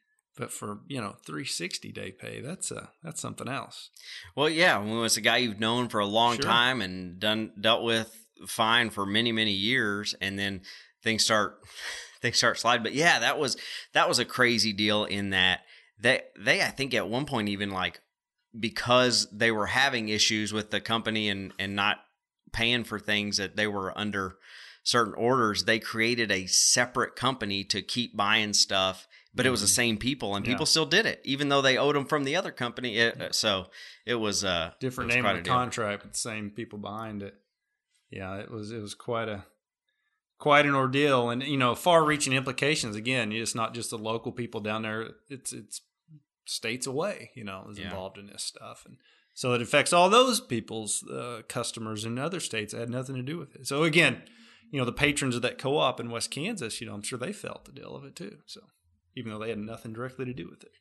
[0.41, 3.91] But for you know 360 day pay, that's a that's something else.
[4.35, 6.45] Well, yeah, when it's a guy you've known for a long sure.
[6.45, 10.61] time and done dealt with fine for many many years, and then
[11.03, 11.59] things start
[12.23, 12.81] things start sliding.
[12.81, 13.55] But yeah, that was
[13.93, 15.59] that was a crazy deal in that
[15.99, 18.01] they they I think at one point even like
[18.59, 21.97] because they were having issues with the company and and not
[22.51, 24.37] paying for things that they were under
[24.83, 29.67] certain orders, they created a separate company to keep buying stuff but it was the
[29.67, 29.73] mm-hmm.
[29.73, 30.69] same people and people yeah.
[30.69, 33.67] still did it even though they owed them from the other company it, uh, so
[34.05, 37.35] it was uh different was name of the contract but the same people behind it
[38.09, 39.45] yeah it was it was quite a
[40.37, 44.31] quite an ordeal and you know far reaching implications again it's not just the local
[44.31, 45.81] people down there it's it's
[46.45, 47.85] states away you know is yeah.
[47.85, 48.97] involved in this stuff and
[49.33, 53.21] so it affects all those people's uh, customers in other states that had nothing to
[53.21, 54.23] do with it so again
[54.71, 57.31] you know the patrons of that co-op in west kansas you know i'm sure they
[57.31, 58.61] felt the deal of it too so
[59.15, 60.71] even though they had nothing directly to do with it.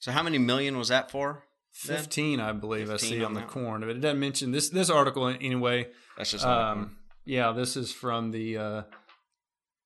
[0.00, 1.44] So how many million was that for?
[1.86, 1.96] Then?
[1.96, 2.88] Fifteen, I believe.
[2.88, 4.68] 15 I see on, on the corn, but it doesn't mention this.
[4.68, 5.88] This article anyway.
[6.16, 7.52] That's just um, yeah.
[7.52, 8.82] This is from the uh,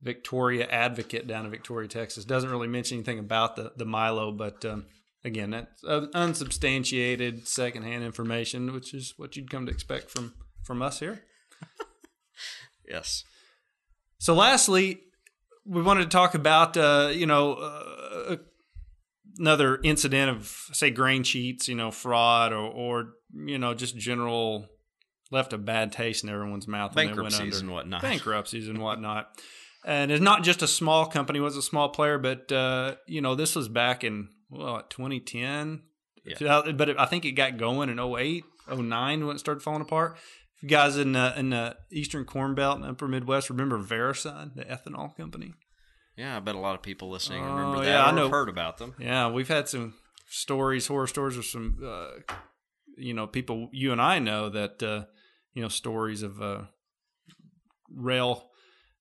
[0.01, 2.25] Victoria Advocate down in Victoria, Texas.
[2.25, 4.87] Doesn't really mention anything about the the Milo, but um,
[5.25, 10.83] again, that's uh, unsubstantiated secondhand information, which is what you'd come to expect from from
[10.83, 11.23] us here.
[12.89, 13.25] yes.
[14.23, 15.01] So, lastly,
[15.67, 18.37] we wanted to talk about uh, you know uh,
[19.37, 24.69] another incident of say grain cheats, you know, fraud or or you know just general
[25.33, 26.95] left a bad taste in everyone's mouth.
[26.95, 28.03] Bankruptcies and whatnot.
[28.03, 29.27] Bankruptcies and whatnot.
[29.85, 33.23] And it's not just a small company; it was a small player, but uh, you
[33.23, 35.83] know this was back in well 2010.
[36.25, 36.63] Yeah.
[36.77, 40.17] But it, I think it got going in 08, 09 when it started falling apart
[40.63, 44.65] you guys in the, in the Eastern Corn Belt and Upper Midwest remember VeraSun, the
[44.65, 45.55] ethanol company?
[46.17, 47.91] Yeah, I bet a lot of people listening oh, remember that.
[47.91, 48.29] Yeah, I know.
[48.29, 48.95] Heard about them.
[48.99, 49.95] Yeah, we've had some
[50.29, 52.35] stories, horror stories, of some, uh,
[52.97, 55.05] you know, people you and I know that, uh,
[55.55, 56.63] you know, stories of uh,
[57.91, 58.51] rail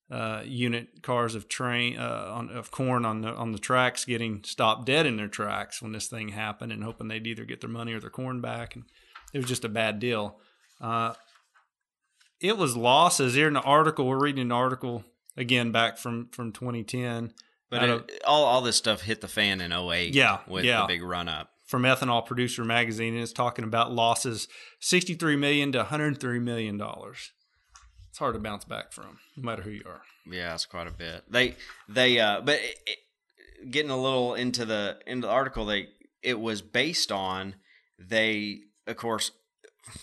[0.09, 4.43] uh, unit cars of train uh, on, of corn on the on the tracks getting
[4.43, 7.69] stopped dead in their tracks when this thing happened, and hoping they'd either get their
[7.69, 8.85] money or their corn back, and
[9.33, 10.39] it was just a bad deal.
[10.79, 11.13] Uh,
[12.41, 13.35] it was losses.
[13.35, 15.03] Here in the article, we're reading an article
[15.37, 17.33] again back from from 2010.
[17.69, 20.81] But it, of, all all this stuff hit the fan in 08 yeah, with yeah.
[20.81, 21.51] the big run up.
[21.65, 24.49] From Ethanol Producer Magazine, and it's talking about losses
[24.81, 27.31] 63 million to 103 million dollars.
[28.09, 30.01] It's hard to bounce back from, no matter who you are.
[30.29, 31.23] Yeah, it's quite a bit.
[31.29, 31.55] They
[31.87, 35.89] they uh, but it, it, getting a little into the into the article, they
[36.21, 37.55] it was based on
[37.97, 39.31] they of course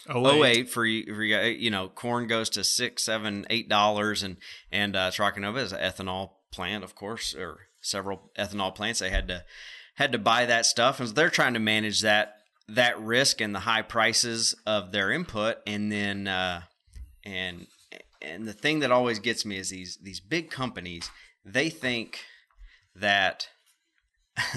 [0.09, 4.37] 08 for you, for you, you know, corn goes to six, seven, eight dollars, and
[4.73, 9.01] and uh, Tricanova is an ethanol plant, of course, or several ethanol plants.
[9.01, 9.45] They had to
[9.95, 12.35] had to buy that stuff, and so they're trying to manage that
[12.69, 16.62] that risk and the high prices of their input, and then uh,
[17.25, 17.67] and
[18.21, 21.11] and the thing that always gets me is these these big companies
[21.45, 22.25] they think
[22.95, 23.49] that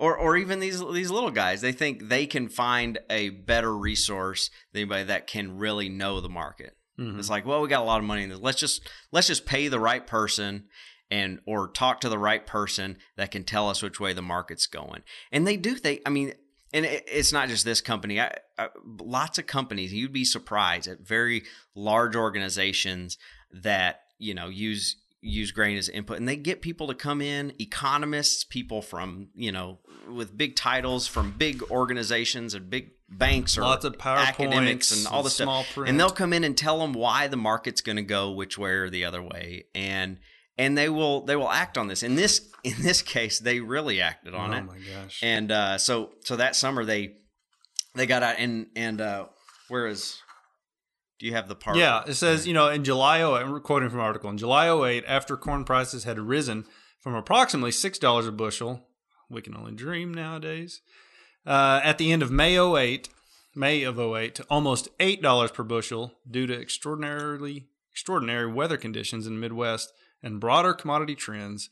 [0.00, 4.50] or or even these these little guys they think they can find a better resource
[4.72, 6.76] than anybody that can really know the market.
[6.98, 7.18] Mm-hmm.
[7.18, 8.40] it's like well we got a lot of money in this.
[8.40, 10.64] Let's just let's just pay the right person
[11.10, 14.66] and or talk to the right person that can tell us which way the market's
[14.66, 15.02] going.
[15.30, 16.32] And they do they i mean
[16.72, 18.20] and it, it's not just this company.
[18.20, 18.68] I, I,
[19.00, 21.42] lots of companies you'd be surprised at very
[21.74, 23.18] large organizations
[23.52, 26.18] that you know use use grain as input.
[26.18, 29.78] And they get people to come in economists people from you know
[30.08, 35.18] with big titles from big organizations and big banks or Lots of academics and all
[35.18, 35.66] and this stuff.
[35.74, 35.88] print.
[35.90, 38.70] and they'll come in and tell them why the market's going to go which way
[38.70, 39.64] or the other way.
[39.74, 40.18] And
[40.56, 42.02] and they will they will act on this.
[42.02, 44.62] In this in this case they really acted on oh it.
[44.62, 45.20] my gosh.
[45.22, 47.14] and uh, so so that summer they
[47.94, 49.26] they got out and and uh,
[49.68, 50.18] where is
[51.20, 53.90] do you have the part Yeah, it says, you know, in July 08, I'm quoting
[53.90, 56.64] from an article, in July 08, after corn prices had risen
[56.98, 58.88] from approximately $6 a bushel,
[59.28, 60.80] we can only dream nowadays,
[61.46, 63.10] uh, at the end of May 08,
[63.54, 69.34] May of 08, to almost $8 per bushel due to extraordinarily extraordinary weather conditions in
[69.34, 71.68] the Midwest and broader commodity trends,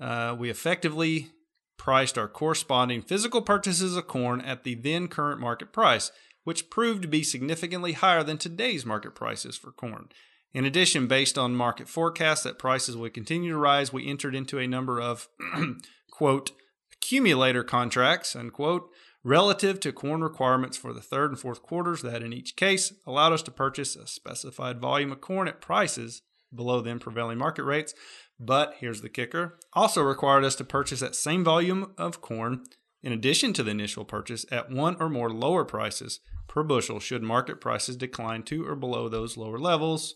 [0.00, 1.30] uh, we effectively
[1.76, 6.12] priced our corresponding physical purchases of corn at the then current market price,
[6.44, 10.08] which proved to be significantly higher than today's market prices for corn.
[10.52, 14.58] In addition, based on market forecasts that prices would continue to rise, we entered into
[14.58, 15.28] a number of,
[16.12, 16.52] quote,
[16.92, 18.88] accumulator contracts, unquote,
[19.24, 23.32] relative to corn requirements for the third and fourth quarters that in each case allowed
[23.32, 26.22] us to purchase a specified volume of corn at prices
[26.54, 27.94] below then prevailing market rates.
[28.38, 32.64] But here's the kicker also required us to purchase that same volume of corn
[33.02, 37.22] in addition to the initial purchase at one or more lower prices per bushel should
[37.22, 40.14] market prices decline to or below those lower levels.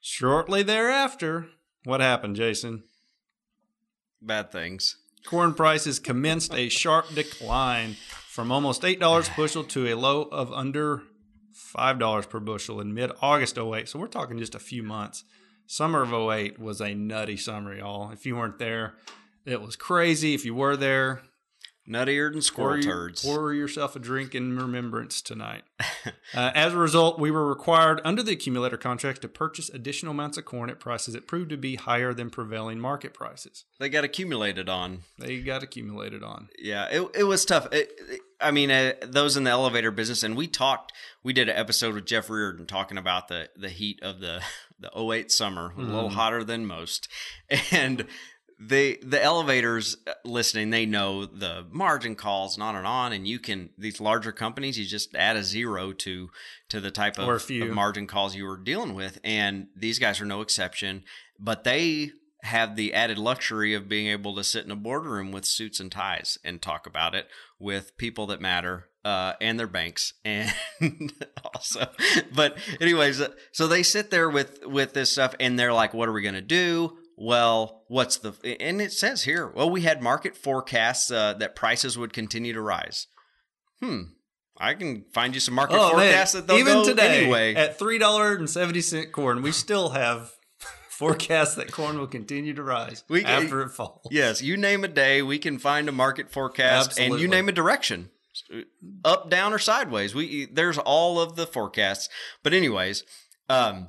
[0.00, 1.48] Shortly thereafter,
[1.84, 2.84] what happened, Jason?
[4.20, 9.94] bad things Corn prices commenced a sharp decline from almost $8 a bushel to a
[9.96, 11.02] low of under
[11.76, 13.88] $5 per bushel in mid August 08.
[13.88, 15.24] So we're talking just a few months.
[15.66, 18.10] Summer of 08 was a nutty summer, y'all.
[18.10, 18.94] If you weren't there,
[19.44, 20.34] it was crazy.
[20.34, 21.22] If you were there,
[21.88, 25.62] nuttier than squirrel pour, turds pour yourself a drink in remembrance tonight.
[26.34, 30.36] uh, as a result, we were required under the accumulator contract to purchase additional amounts
[30.36, 33.64] of corn at prices that proved to be higher than prevailing market prices.
[33.78, 36.48] they got accumulated on They got accumulated on.
[36.58, 37.66] Yeah, it it was tough.
[37.72, 40.92] It, it- I mean, uh, those in the elevator business, and we talked.
[41.24, 44.40] We did an episode with Jeff Reardon talking about the the heat of the
[44.78, 47.08] the 08 summer, a little hotter than most,
[47.72, 48.06] and
[48.60, 53.26] the the elevators uh, listening, they know the margin calls and on and on, and
[53.26, 56.30] you can these larger companies, you just add a zero to
[56.70, 57.64] to the type of, Or a few.
[57.64, 61.04] of margin calls you were dealing with, and these guys are no exception.
[61.38, 65.44] But they have the added luxury of being able to sit in a boardroom with
[65.44, 67.26] suits and ties and talk about it
[67.58, 70.52] with people that matter uh, and their banks and
[71.52, 71.88] also
[72.32, 76.08] but anyways uh, so they sit there with with this stuff and they're like what
[76.08, 80.00] are we going to do well what's the and it says here well we had
[80.00, 83.08] market forecasts uh, that prices would continue to rise
[83.82, 84.02] hmm
[84.56, 86.08] i can find you some market Oh, man.
[86.12, 89.50] forecasts that they'll Even go today, anyway at three dollar and seventy cent corn, we
[89.50, 90.30] still have
[90.90, 94.06] forecasts that corn will continue to rise We- after it falls.
[94.12, 97.52] Yes, you name a day, we can find a market forecast, and you name a
[97.52, 98.10] direction,
[99.04, 100.14] up, down, or sideways.
[100.14, 102.08] We there's all of the forecasts.
[102.42, 103.04] But anyways,
[103.48, 103.88] um,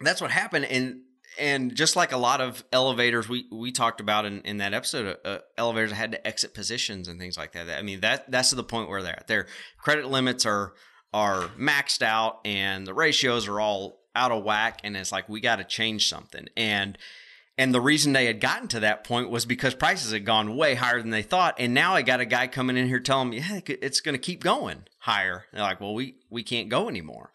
[0.00, 1.00] that's what happened, and
[1.40, 5.16] and just like a lot of elevators, we we talked about in, in that episode,
[5.24, 7.68] uh, elevators had to exit positions and things like that.
[7.70, 9.26] I mean that that's to the point where they're at.
[9.26, 9.46] Their
[9.78, 10.74] credit limits are
[11.12, 15.40] are maxed out, and the ratios are all out of whack, and it's like we
[15.40, 16.98] got to change something, and
[17.60, 20.74] and the reason they had gotten to that point was because prices had gone way
[20.74, 21.56] higher than they thought.
[21.58, 24.18] And now I got a guy coming in here telling me, yeah, it's going to
[24.18, 25.44] keep going higher.
[25.52, 27.32] They're like, well, we, we can't go anymore.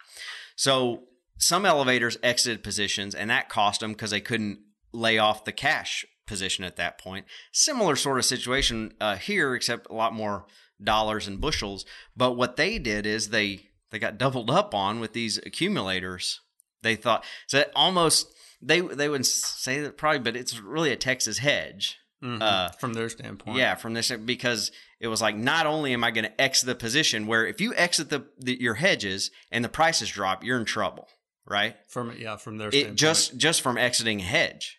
[0.55, 1.03] So
[1.37, 4.59] some elevators exited positions and that cost them because they couldn't
[4.93, 7.25] lay off the cash position at that point.
[7.51, 10.45] Similar sort of situation uh, here, except a lot more
[10.81, 11.85] dollars and bushels.
[12.15, 16.41] But what they did is they, they got doubled up on with these accumulators.
[16.81, 18.27] They thought, so almost,
[18.61, 21.97] they they would say that probably, but it's really a Texas hedge.
[22.23, 22.41] Mhm.
[22.41, 23.57] Uh, from their standpoint.
[23.57, 26.75] Yeah, from this because it was like not only am I going to exit the
[26.75, 30.65] position where if you exit the, the your hedges and the prices drop, you're in
[30.65, 31.09] trouble,
[31.47, 31.75] right?
[31.89, 34.77] From yeah, from their It just just from exiting hedge.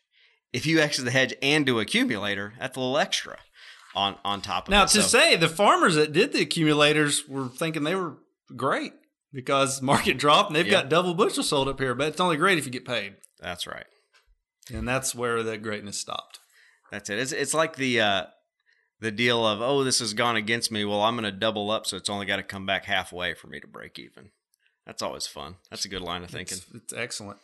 [0.53, 3.39] If you exit the hedge and do accumulator, that's a little extra
[3.95, 4.89] on on top of now it.
[4.91, 8.17] to So- say the farmers that did the accumulators were thinking they were
[8.55, 8.93] great
[9.33, 10.83] because market dropped and they've Yeah.
[10.83, 13.17] got double bushel sold up here, but it's only great if you get paid.
[13.41, 13.87] that's right.
[14.73, 16.41] And that's where the greatness stopped.
[16.91, 17.19] That's it.
[17.19, 18.25] It's it's like the uh
[19.01, 20.85] the deal of oh this has gone against me.
[20.85, 23.47] Well, I'm going to double up, so it's only got to come back halfway for
[23.49, 24.31] me to break even.
[24.87, 25.57] That's always fun.
[25.71, 26.59] That's a good line of thinking.
[26.59, 27.39] It's, it's excellent.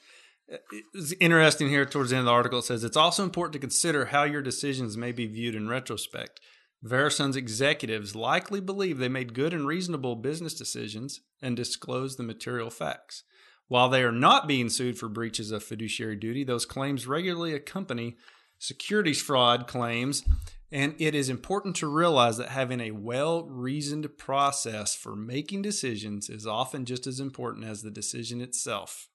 [0.52, 0.58] Uh,
[0.94, 2.60] it's interesting here towards the end of the article.
[2.60, 6.40] It says it's also important to consider how your decisions may be viewed in retrospect.
[6.84, 12.70] VeraSun's executives likely believe they made good and reasonable business decisions and disclosed the material
[12.70, 13.22] facts.
[13.68, 18.16] While they are not being sued for breaches of fiduciary duty, those claims regularly accompany
[18.62, 20.24] securities fraud claims.
[20.70, 26.30] And it is important to realize that having a well reasoned process for making decisions
[26.30, 29.08] is often just as important as the decision itself.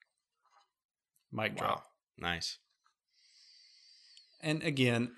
[1.32, 1.58] Mic Wow.
[1.58, 1.84] drop.
[2.20, 2.60] Nice.
[4.42, 5.12] And again,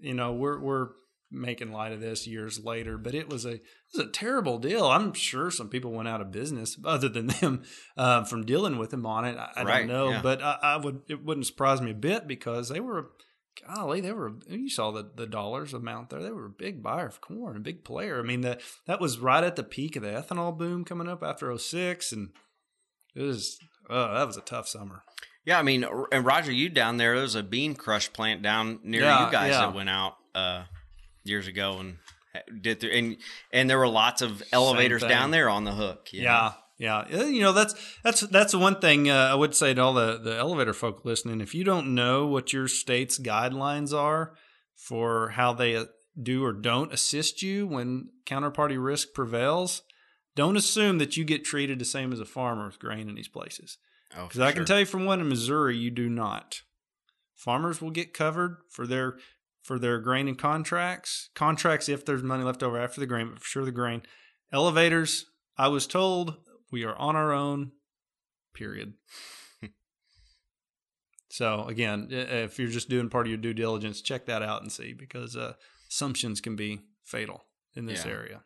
[0.00, 0.88] you know, we're we're
[1.30, 3.62] making light of this years later, but it was a it
[3.94, 4.86] was a terrible deal.
[4.86, 7.64] I'm sure some people went out of business other than them
[7.96, 9.36] uh, from dealing with him on it.
[9.36, 10.22] I, I Right, don't know, yeah.
[10.22, 13.10] but I, I would it wouldn't surprise me a bit because they were,
[13.66, 14.32] golly, they were.
[14.48, 16.22] You saw the the dollars amount there.
[16.22, 18.18] They were a big buyer of corn, a big player.
[18.18, 21.22] I mean, the, that was right at the peak of the ethanol boom coming up
[21.22, 22.30] after 06 and
[23.14, 23.58] it was.
[23.90, 25.02] Oh, that was a tough summer.
[25.44, 28.80] Yeah, I mean, and Roger, you down there, there was a bean crush plant down
[28.82, 29.60] near Yeah, you guys yeah.
[29.60, 30.64] that went out uh,
[31.24, 31.96] years ago and
[32.60, 33.16] did the, and
[33.52, 36.08] and there were lots of elevators down there on the hook.
[36.12, 36.50] you know?
[36.78, 36.98] Yeah.
[37.12, 37.74] Uh, You know, that's
[38.04, 41.04] that's that's the one thing uh, I would say to all the the elevator folk
[41.04, 41.40] listening.
[41.40, 44.34] If you don't know what your state's guidelines are
[44.76, 45.86] for how they uh,
[46.20, 49.82] do or don't assist you when counterparty risk prevails,
[50.36, 53.28] don't assume that you get treated the same as a farmer with grain in these
[53.28, 53.78] places.
[54.16, 56.62] Oh, Because I can tell you from one in Missouri, you do not.
[57.34, 59.16] Farmers will get covered for their
[59.62, 61.28] for their grain and contracts.
[61.34, 64.02] Contracts if there's money left over after the grain, but for sure the grain.
[64.52, 65.26] Elevators,
[65.58, 66.36] I was told
[66.70, 67.72] we are on our own.
[68.54, 68.94] Period.
[71.30, 74.72] so again, if you're just doing part of your due diligence, check that out and
[74.72, 75.54] see because uh,
[75.90, 77.44] assumptions can be fatal
[77.74, 78.12] in this Yeah.
[78.12, 78.40] area.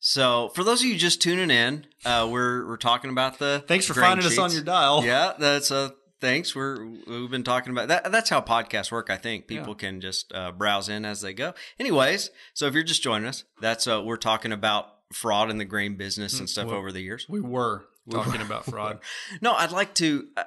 [0.00, 3.84] So, for those of you just tuning in, uh, we're we're talking about the Thanks
[3.86, 5.04] for finding us on your dial.
[5.04, 5.90] Yeah, that's uh
[6.20, 6.54] thanks.
[6.54, 8.12] We're we've been talking about that.
[8.12, 9.10] That's how podcasts work.
[9.10, 9.78] I think people Yeah.
[9.88, 11.52] can just uh, browse in as they go.
[11.80, 15.64] Anyways, so if you're just joining us, that's uh, we're talking about fraud in the
[15.64, 17.26] grain business and stuff well, over the years.
[17.28, 18.46] We were We talking were.
[18.46, 19.00] about fraud.
[19.40, 20.44] No, I'd like to uh,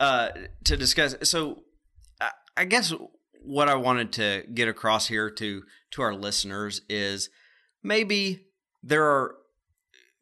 [0.00, 0.28] uh,
[0.64, 1.16] to discuss.
[1.22, 1.62] So,
[2.20, 2.92] I, I guess
[3.42, 5.62] what I wanted to get across here to
[5.92, 7.30] to our listeners is
[7.82, 8.46] maybe
[8.82, 9.36] there are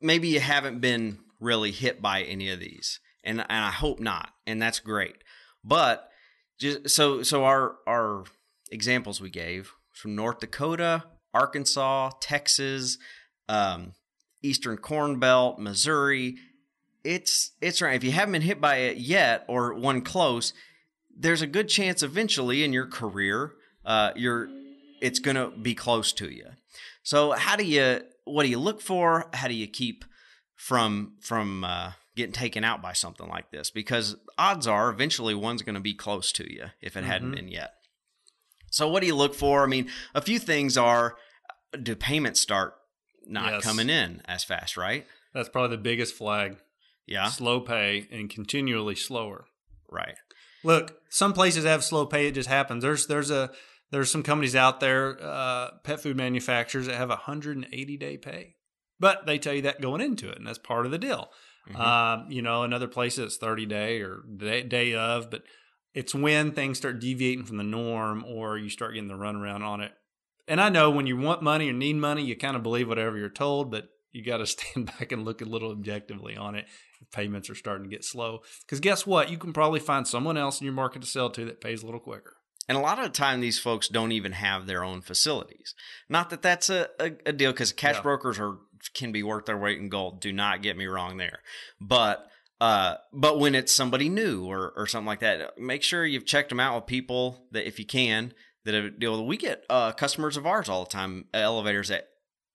[0.01, 4.31] maybe you haven't been really hit by any of these, and and I hope not,
[4.47, 5.17] and that's great.
[5.65, 6.09] But
[6.59, 8.25] just so so our our
[8.71, 11.05] examples we gave from North Dakota,
[11.35, 12.99] Arkansas, Texas,
[13.49, 13.93] um,
[14.43, 16.37] Eastern Corn Belt, Missouri.
[17.05, 17.95] It's it's right.
[17.95, 20.53] If you haven't been hit by it yet or one close,
[21.17, 23.53] there's a good chance eventually in your career,
[23.85, 24.49] uh, you're
[25.01, 26.47] it's gonna be close to you.
[27.03, 29.29] So how do you what do you look for?
[29.33, 30.05] How do you keep
[30.57, 33.71] from from uh, getting taken out by something like this?
[33.71, 37.37] Because odds are eventually one's going to be close to you if it hadn't Mhm.
[37.37, 37.75] been yet.
[38.71, 39.63] So what do you look for?
[39.63, 41.17] I mean, a few things are:
[41.81, 42.75] do payments start
[43.27, 43.65] not Yes.
[43.65, 44.77] coming in as fast?
[44.77, 45.07] Right?
[45.35, 46.57] That's probably the biggest flag.
[47.07, 47.29] Yeah.
[47.29, 49.47] Slow pay and continually slower.
[49.91, 50.17] Right.
[50.65, 52.27] Look, some places have slow pay.
[52.27, 52.83] It just happens.
[52.83, 53.53] There's there's a
[53.93, 58.57] there's some companies out there, uh, pet food manufacturers that have 180 day pay,
[58.99, 61.31] but they tell you that going into it, and that's part of the deal.
[61.71, 61.79] Mhm.
[61.81, 65.43] Um, you know, another place it's 30 day or day, day of, but
[65.95, 69.81] it's when things start deviating from the norm or you start getting the runaround on
[69.81, 69.93] it.
[70.49, 73.19] And I know when you want money or need money, you kind of believe whatever
[73.19, 76.67] you're told, but you got to stand back and look a little objectively on it
[77.01, 78.41] if payments are starting to get slow.
[78.61, 79.31] Because guess what?
[79.31, 81.87] You can probably find someone else in your market to sell to that pays a
[81.87, 82.35] little quicker.
[82.69, 85.75] And a lot of the time, these folks don't even have their own facilities.
[86.09, 88.03] Not that that's a, a, a deal, because cash Yeah.
[88.03, 88.57] brokers are
[88.95, 90.21] can be worth their weight in gold.
[90.21, 91.41] Do not get me wrong there.
[91.81, 92.27] But
[92.61, 96.49] uh, but when it's somebody new or or something like that, make sure you've checked
[96.49, 98.33] them out with people that, if you can,
[98.67, 99.19] that deal.
[99.19, 99.27] with.
[99.29, 102.09] We get uh, customers of ours all the time, elevators that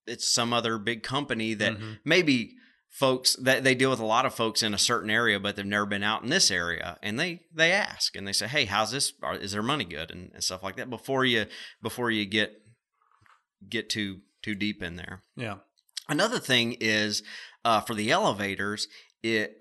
[0.08, 2.00] it's some other big company that Mhm.
[2.06, 2.56] maybe
[2.90, 5.66] folks that they deal with a lot of folks in a certain area but they've
[5.66, 8.92] never been out in this area and they they ask and they say hey how's
[8.92, 11.46] this Are- is their money good and, and stuff like that before you
[11.82, 12.52] before you get
[13.70, 15.58] get too too deep in there Yeah.
[16.10, 17.24] another thing is
[17.64, 18.88] uh, for the elevators
[19.24, 19.58] it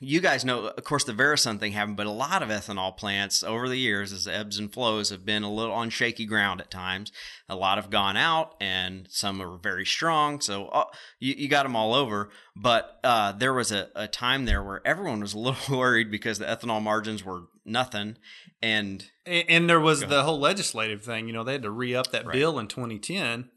[0.00, 3.42] you guys know of course the VeraSun thing happened but a lot of ethanol plants
[3.42, 6.70] over the years as ebbs and flows have been a little on shaky ground at
[6.70, 7.10] times
[7.48, 10.84] a lot have gone out and some are very strong so uh,
[11.18, 14.80] you, you got them all over but uh, there was a, a time there where
[14.86, 18.16] everyone was a little worried because the ethanol margins were nothing
[18.62, 21.26] and And, and there was the whole legislative thing.
[21.26, 22.32] You know, they had to re up that Right.
[22.32, 23.50] bill in 2010.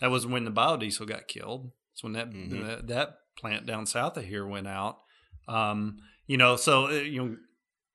[0.00, 1.72] That was when the biodiesel got killed.
[1.90, 2.64] That's when that Mhm.
[2.66, 4.98] that, that plant down south of here went out.
[5.48, 7.36] Um, you know, so uh, you know,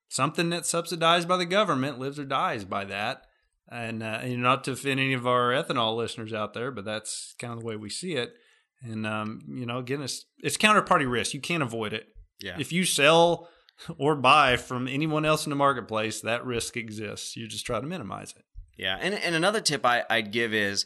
[0.09, 3.25] something that's subsidized by the government lives or dies by that.
[3.71, 7.35] And, uh, and not to offend any of our ethanol listeners out there, but that's
[7.37, 8.33] kind of the way we see it.
[8.81, 11.33] And um, you know, again, it's it's counterparty risk.
[11.33, 12.07] You can't avoid it.
[12.39, 12.55] Yeah.
[12.57, 13.49] If you sell
[13.97, 17.35] or buy from anyone else in the marketplace, that risk exists.
[17.35, 18.43] You just try to minimize it.
[18.77, 20.85] Yeah, and and another tip I, I'd give is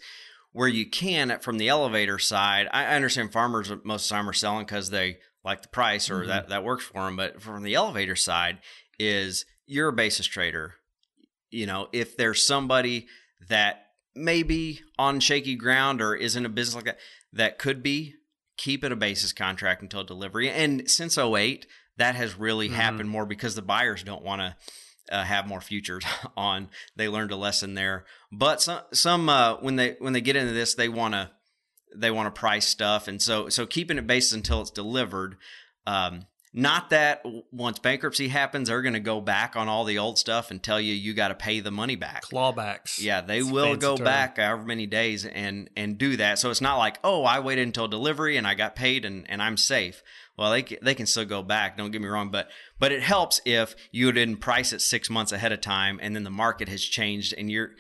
[0.52, 2.68] where you can from the elevator side.
[2.72, 6.10] I I understand farmers most of the time are selling because they like the price
[6.10, 6.28] or Mhm.
[6.28, 7.16] that that works for them.
[7.18, 8.60] But from the elevator side,
[9.00, 10.76] is you're a basis trader.
[11.50, 13.08] You know, if there's somebody
[13.50, 17.00] that may be on shaky ground or is in a business like that
[17.34, 18.16] that could be
[18.58, 20.50] keep it a basis contract until delivery.
[20.50, 21.66] And since 08,
[21.98, 22.74] that has really Mhm.
[22.74, 24.56] happened more because the buyers don't want to
[25.12, 26.04] uh, have more futures
[26.38, 26.70] on.
[26.96, 28.06] They learned a lesson there.
[28.32, 31.32] But some some uh, when they when they get into this, they want to
[31.96, 35.38] they want to price stuff, and so so keeping it basis until it's delivered.
[35.86, 36.26] Um,
[36.56, 40.52] not that once bankruptcy happens, they're going to go back on all the old stuff
[40.52, 42.24] and tell you you got to pay the money back.
[42.26, 43.02] Clawbacks.
[43.02, 44.06] Yeah, they It's will go term.
[44.06, 46.38] back however many days and and do that.
[46.38, 49.42] So it's not like, oh, I waited until delivery and I got paid and, and
[49.42, 50.04] I'm safe.
[50.38, 51.76] Well, they they can still go back.
[51.76, 55.32] Don't get me wrong, but but it helps if you didn't price it six months
[55.32, 57.72] ahead of time and then the market has changed and you're.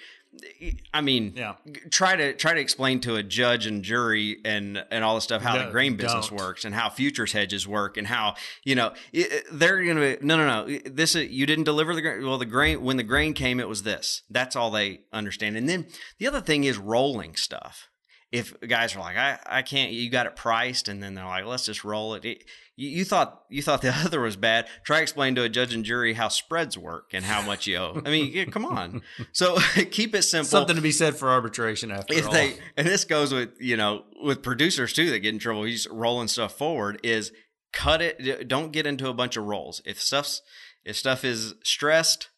[0.94, 1.56] I mean, Yeah.
[1.92, 5.42] try to try to explain to a judge and jury and and all the stuff
[5.42, 6.40] how No, the grain business don't.
[6.40, 10.36] works and how futures hedges work and how you know it- they're gonna be no
[10.38, 13.34] no no this is, you didn't deliver the grain well the grain when the grain
[13.34, 15.86] came it was this that's all they understand and then
[16.20, 17.90] the other thing is rolling stuff
[18.32, 21.46] if guys are like I I can't you got it priced and then they're like
[21.46, 22.44] let's just roll it, it
[22.76, 24.68] you, you thought you thought the other was bad.
[24.86, 28.02] Try explain to a judge and jury how spreads work and how much you owe.
[28.06, 29.02] I mean yeah, come on.
[29.32, 29.58] So
[29.92, 30.50] keep it simple.
[30.50, 32.34] Something to be said for arbitration after if all.
[32.34, 35.64] they and this goes with you know with producers too that get in trouble.
[35.64, 37.32] He's rolling stuff forward is
[37.72, 39.82] cut it don't get into a bunch of rolls.
[39.86, 40.42] If stuff's
[40.84, 42.30] if stuff is stressed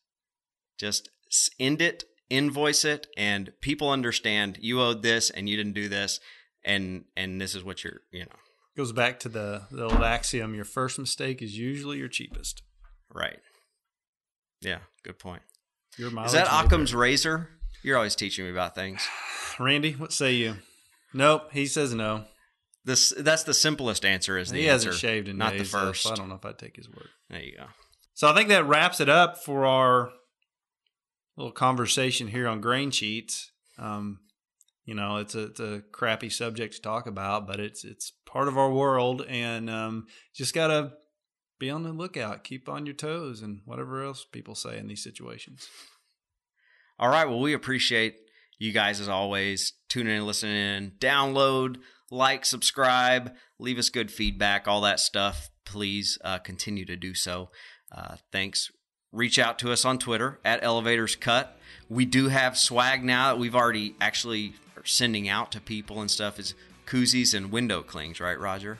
[0.77, 1.09] just
[1.59, 6.19] end it invoice it and people understand you owed this and you didn't do this
[6.63, 8.35] and and this is what you're you know
[8.77, 12.61] Goes back to the, the old axiom your first mistake is usually your cheapest.
[13.13, 13.39] right
[14.61, 15.41] yeah good point
[15.97, 17.49] Your is that occam's razor
[17.83, 19.07] you're always teaching me about things
[19.59, 20.55] Randy, what say you?
[21.13, 22.25] Nope, he says no.
[22.83, 25.77] this that's the simplest answer is the he answer hasn't shaved in not days, the
[25.77, 27.07] first so I don't know if I'd take his word.
[27.29, 27.65] there you go
[28.13, 30.11] So I think that wraps it up for our
[31.37, 33.51] little conversation here on grain cheats.
[33.77, 34.19] Um,
[34.85, 38.47] you know, it's a it's a crappy subject to talk about, but it's it's part
[38.47, 40.93] of our world, and um, just gotta
[41.59, 45.03] be on the lookout, keep on your toes, and whatever else people say in these
[45.03, 45.67] situations.
[46.99, 47.27] All right.
[47.27, 48.15] Well, we appreciate
[48.59, 51.77] you guys as always tuning in, listening in, download,
[52.11, 55.49] like, subscribe, leave us good feedback, all that stuff.
[55.65, 57.49] Please uh, continue to do so.
[57.91, 58.71] Uh, thanks.
[59.11, 61.57] Reach out to us on Twitter at Elevators Cut.
[61.89, 64.53] We do have swag now that we've already actually
[64.85, 66.39] sending out to people and stuff.
[66.39, 66.53] Is
[66.85, 68.77] koozies and window clings, right, Roger?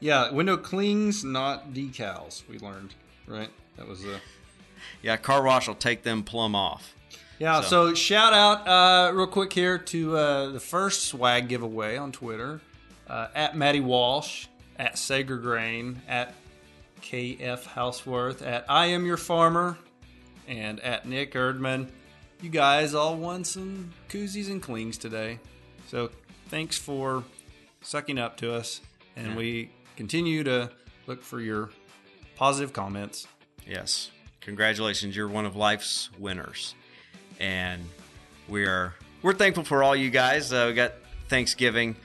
[0.00, 2.46] Yeah, window clings, not decals.
[2.48, 2.94] We learned
[3.26, 3.50] right.
[3.76, 4.20] That was the
[5.02, 6.94] Yeah, car wash will take them plumb off.
[7.38, 11.96] Yeah, So- so, shout out uh, real quick here to uh, the first swag giveaway
[11.96, 12.60] on Twitter
[13.08, 14.46] uh, at Maddie Walsh,
[14.78, 16.34] at Sager Grain, at
[17.02, 19.76] KF Houseworth, at I Am Your Farmer,
[20.48, 21.88] and at Nick Erdman.
[22.42, 25.38] You guys all won some koozies and clings today.
[25.88, 26.10] So
[26.48, 27.24] thanks for
[27.80, 28.80] sucking up to us,
[29.16, 29.36] and Yeah.
[29.36, 30.70] we continue to
[31.06, 31.70] look for your
[32.36, 33.26] positive comments.
[33.66, 34.10] Yes.
[34.42, 36.74] Congratulations, you're one of life's winners.
[37.40, 37.88] And
[38.48, 40.52] we are we're thankful for all you guys.
[40.52, 40.92] Uh, we got
[41.28, 41.96] Thanksgiving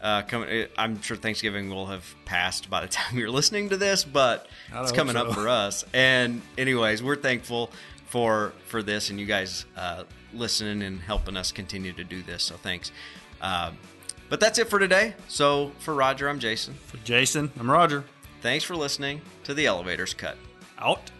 [0.00, 0.66] uh, coming.
[0.78, 4.92] I'm sure Thanksgiving will have passed by the time you're listening to this, but it's
[4.92, 5.84] coming up for us.
[5.92, 7.70] And anyways, we're thankful
[8.10, 10.02] for for this and you guys uh,
[10.34, 12.42] listening and helping us continue to do this.
[12.42, 12.90] So thanks.
[13.40, 13.78] Um,
[14.28, 15.14] but that's it for today.
[15.28, 16.74] So for Roger, I'm Jason.
[16.86, 18.04] For Jason, I'm Roger.
[18.42, 20.36] Thanks for listening to the Elevators Cut.
[20.78, 21.10] Out.